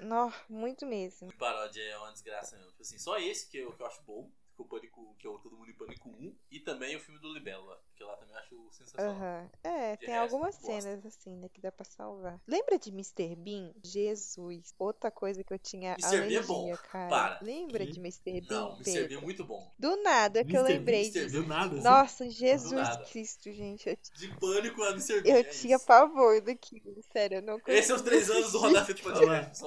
Nó, 0.00 0.30
muito 0.48 0.86
mesmo. 0.86 1.32
Paródia 1.36 1.82
é 1.82 1.98
uma 1.98 2.12
desgraça 2.12 2.56
mesmo. 2.56 2.70
Tipo 2.70 2.82
assim, 2.82 2.98
só 2.98 3.18
esse 3.18 3.48
que 3.48 3.58
eu, 3.58 3.72
que 3.72 3.82
eu 3.82 3.86
acho 3.86 4.02
bom. 4.02 4.30
Que, 4.56 4.62
o 4.62 4.64
Pânico, 4.64 5.14
que 5.18 5.26
é 5.26 5.30
o 5.30 5.38
Todo 5.38 5.56
Mundo 5.56 5.70
em 5.70 5.74
Pânico 5.74 6.08
1, 6.08 6.34
e 6.50 6.60
também 6.60 6.96
o 6.96 7.00
filme 7.00 7.20
do 7.20 7.32
Libélula, 7.32 7.78
que 7.94 8.02
lá 8.02 8.16
também 8.16 8.34
eu 8.34 8.40
acho 8.40 8.68
sensacional. 8.72 9.12
Aham. 9.14 9.50
É, 9.62 9.96
De 9.96 10.06
tem 10.06 10.14
resto, 10.14 10.22
algumas 10.34 10.54
cenas 10.54 11.04
assim, 11.06 11.36
né, 11.36 11.48
que 11.50 11.60
dá 11.60 11.70
pra 11.70 11.84
salvar. 11.84 12.40
Lembra 12.46 12.78
de 12.78 12.90
Mr. 12.90 13.36
Bean? 13.36 13.72
Jesus. 13.84 14.74
Outra 14.78 15.10
coisa 15.10 15.44
que 15.44 15.52
eu 15.52 15.58
tinha 15.58 15.92
Mr. 15.92 16.08
Bean 16.10 16.16
é 16.16 16.22
alergia, 16.22 16.42
bom. 16.46 16.76
cara. 16.90 17.08
Para. 17.10 17.38
Lembra 17.42 17.84
Que? 17.86 17.92
de 17.92 18.00
Mr. 18.00 18.40
Bean, 18.40 18.60
Não, 18.60 18.72
Mr. 18.76 18.84
Bean 18.84 18.94
é 19.04 19.08
Pedro? 19.08 19.22
muito 19.22 19.44
bom. 19.44 19.72
Do 19.78 19.96
nada 20.02 20.44
que 20.44 20.56
eu 20.56 20.60
Mr. 20.60 20.68
Bean, 20.72 20.78
lembrei 20.78 21.00
Mr. 21.02 21.20
disso. 21.26 21.42
Do 21.42 21.46
nada, 21.46 21.74
assim. 21.74 21.84
Nossa, 21.84 22.30
Jesus 22.30 22.72
nada. 22.72 23.04
Cristo, 23.04 23.52
gente. 23.52 23.88
Eu, 23.88 23.96
De 24.14 24.28
Pânico 24.38 24.82
a 24.82 24.90
Mr. 24.90 25.20
Bean. 25.20 25.32
eu 25.32 25.36
é 25.40 25.44
tinha 25.44 25.76
isso. 25.76 25.86
pavor 25.86 26.40
daquilo, 26.40 27.02
sério, 27.12 27.38
eu 27.38 27.42
não 27.42 27.60
Esses 27.66 27.86
são 27.86 27.96
os 27.96 28.02
três 28.02 28.30
anos 28.30 28.52
do 28.52 28.58
Roda 28.58 28.84
Fita 28.84 29.02
Olha 29.08 29.26
lá. 29.26 29.44
Podcast. 29.44 29.64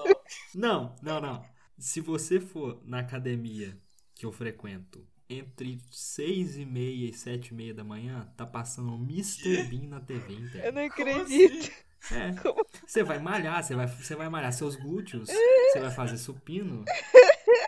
Não, 0.56 0.95
não, 1.02 1.21
não. 1.21 1.45
Se 1.78 2.02
você 2.02 2.39
for 2.41 2.82
na 2.86 2.99
academia 2.99 3.78
que 4.19 4.25
eu 4.25 4.32
frequento 4.34 5.01
entre 5.29 5.79
6 5.89 6.58
e 6.58 6.65
meia 6.65 7.10
e 7.10 7.13
7 7.13 7.47
e 7.47 7.53
meia 7.53 7.73
da 7.73 7.86
manhã, 7.86 8.29
tá 8.36 8.45
passando 8.45 8.91
um 8.91 9.01
Mr. 9.01 9.63
Bean 9.63 9.88
na 9.88 10.01
TV 10.01 10.34
Eu 10.34 10.39
inteira. 10.39 10.71
não 10.73 10.89
Como 10.89 11.10
acredito. 11.10 11.71
assim? 12.01 12.15
É. 12.15 12.34
Como? 12.43 12.65
Você 12.86 13.01
vai 13.01 13.19
malhar, 13.19 13.63
você 13.63 13.75
vai, 13.75 13.88
você 13.88 14.15
vai 14.15 14.27
malhar 14.27 14.51
seus 14.51 14.75
glúteos, 14.75 15.29
você 15.71 15.79
vai 15.79 15.91
fazer 15.91 16.17
supino 16.17 16.84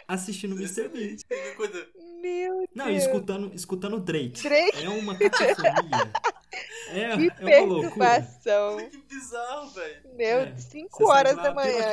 assistindo 0.09 0.55
Mr. 0.55 0.89
Bean. 0.89 1.15
Meu 2.21 2.67
Não, 2.75 2.87
e 2.89 2.91
Deus. 2.93 3.05
escutando, 3.05 3.51
escutando 3.55 3.99
Drake. 4.01 4.43
Drake. 4.43 4.83
É 4.83 4.89
uma 4.89 5.15
cacofonia. 5.17 6.11
É, 6.89 7.15
Que 7.15 7.31
é 7.53 7.61
uma 7.61 7.65
loucura. 7.75 8.19
perturbação. 8.19 8.89
Que 8.89 8.97
bizarro, 9.07 9.69
velho. 9.69 10.01
Meu, 10.17 10.39
É, 10.39 10.57
5 10.57 10.89
Você 10.97 11.05
sai 11.05 11.15
horas 11.17 11.35
da 11.37 11.53
manhã. 11.53 11.91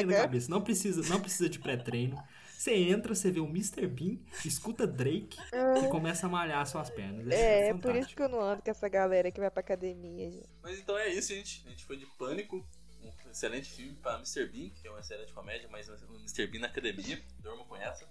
Não 0.48 0.60
precisa, 0.60 1.08
não 1.08 1.20
precisa 1.20 1.48
de 1.48 1.60
pré-treino. 1.60 2.20
Você 2.58 2.74
entra, 2.74 3.14
você 3.14 3.30
vê 3.30 3.38
o 3.38 3.46
Mr. 3.46 3.86
Bean, 3.86 4.18
escuta 4.44 4.84
Drake 4.84 5.38
e 5.80 5.88
começa 5.90 6.26
a 6.26 6.28
malhar 6.28 6.66
suas 6.66 6.90
pernas. 6.90 7.30
É, 7.30 7.66
É, 7.66 7.68
é 7.68 7.74
por 7.74 7.94
isso 7.94 8.16
que 8.16 8.20
eu 8.20 8.28
não 8.28 8.40
ando 8.40 8.62
com 8.62 8.68
essa 8.68 8.88
galera 8.88 9.30
que 9.30 9.38
vai 9.38 9.48
pra 9.48 9.60
academia, 9.60 10.28
gente. 10.28 10.48
Mas 10.60 10.76
então 10.76 10.98
é 10.98 11.06
isso, 11.08 11.32
gente. 11.32 11.62
A 11.68 11.70
gente 11.70 11.84
foi 11.84 11.96
de 11.96 12.06
Pânico. 12.18 12.66
Um 13.00 13.30
excelente 13.30 13.70
filme 13.70 13.94
para 14.02 14.16
Mr. 14.16 14.44
Bean, 14.48 14.70
que 14.70 14.88
é 14.88 14.90
uma 14.90 14.98
excelente 14.98 15.32
comédia, 15.32 15.68
mas 15.70 15.88
o 15.88 15.94
Mr. 16.16 16.48
Bean 16.48 16.62
na 16.62 16.66
academia. 16.66 17.22
Dormo 17.38 17.64
com 17.64 17.76
essa. 17.76 18.04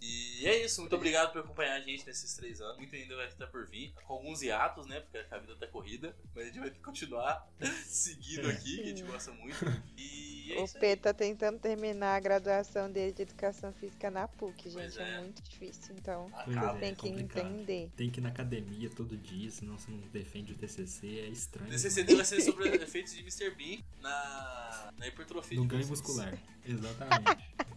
E 0.00 0.46
é 0.46 0.64
isso. 0.64 0.80
Muito 0.80 0.96
obrigado 0.96 1.32
por 1.32 1.40
acompanhar 1.40 1.74
a 1.74 1.80
gente 1.80 2.06
nesses 2.06 2.34
três 2.34 2.60
anos. 2.60 2.76
Muito 2.76 2.94
ainda 2.94 3.16
vai 3.16 3.26
estar 3.26 3.46
por 3.46 3.66
vir. 3.66 3.92
Com 4.04 4.14
alguns 4.14 4.42
hiatos, 4.42 4.86
né? 4.86 5.00
Porque 5.00 5.18
a 5.30 5.38
vida 5.38 5.56
tá 5.56 5.66
corrida. 5.66 6.14
Mas 6.34 6.44
a 6.44 6.46
gente 6.46 6.60
vai 6.60 6.70
continuar 6.70 7.48
seguindo 7.86 8.48
aqui, 8.48 8.76
que 8.76 8.82
a 8.82 8.86
gente 8.86 9.02
gosta 9.02 9.32
muito. 9.32 9.56
E 9.96 10.52
é 10.52 10.62
O. 10.62 10.68
Pedro 10.68 11.02
tá 11.02 11.12
tentando 11.12 11.58
terminar 11.58 12.16
a 12.16 12.20
graduação 12.20 12.90
dele 12.90 13.12
de 13.12 13.22
educação 13.22 13.72
física 13.72 14.10
na 14.10 14.28
PUC, 14.28 14.70
gente. 14.70 14.98
É. 14.98 15.16
é. 15.16 15.20
muito 15.20 15.42
difícil, 15.42 15.94
então 15.98 16.30
Acaba. 16.34 16.78
é. 16.78 16.80
tem 16.80 16.94
que 16.94 17.08
complicado. 17.08 17.46
entender. 17.46 17.90
Tem 17.96 18.10
que 18.10 18.20
ir 18.20 18.22
na 18.22 18.28
academia 18.28 18.88
todo 18.90 19.16
dia, 19.16 19.50
senão 19.50 19.76
você 19.76 19.90
não 19.90 19.98
defende 20.12 20.52
o 20.52 20.56
TCC, 20.56 21.06
é 21.20 21.28
estranho. 21.28 21.68
O 21.68 21.72
TCCD 21.72 22.14
vai 22.14 22.24
ser 22.24 22.40
sobre 22.40 22.68
efeitos 22.76 23.12
de 23.12 23.20
Mr. 23.20 23.50
Bean 23.50 23.82
na, 24.00 24.92
na 24.96 25.06
hipertrofia 25.06 25.58
No 25.58 25.66
ganho 25.66 25.86
muscular. 25.86 26.38
Exatamente. 26.64 27.48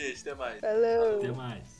gente. 0.00 0.20
Até 0.20 0.34
mais. 0.34 0.60
Falou! 0.60 1.16
Até 1.18 1.32
mais. 1.32 1.79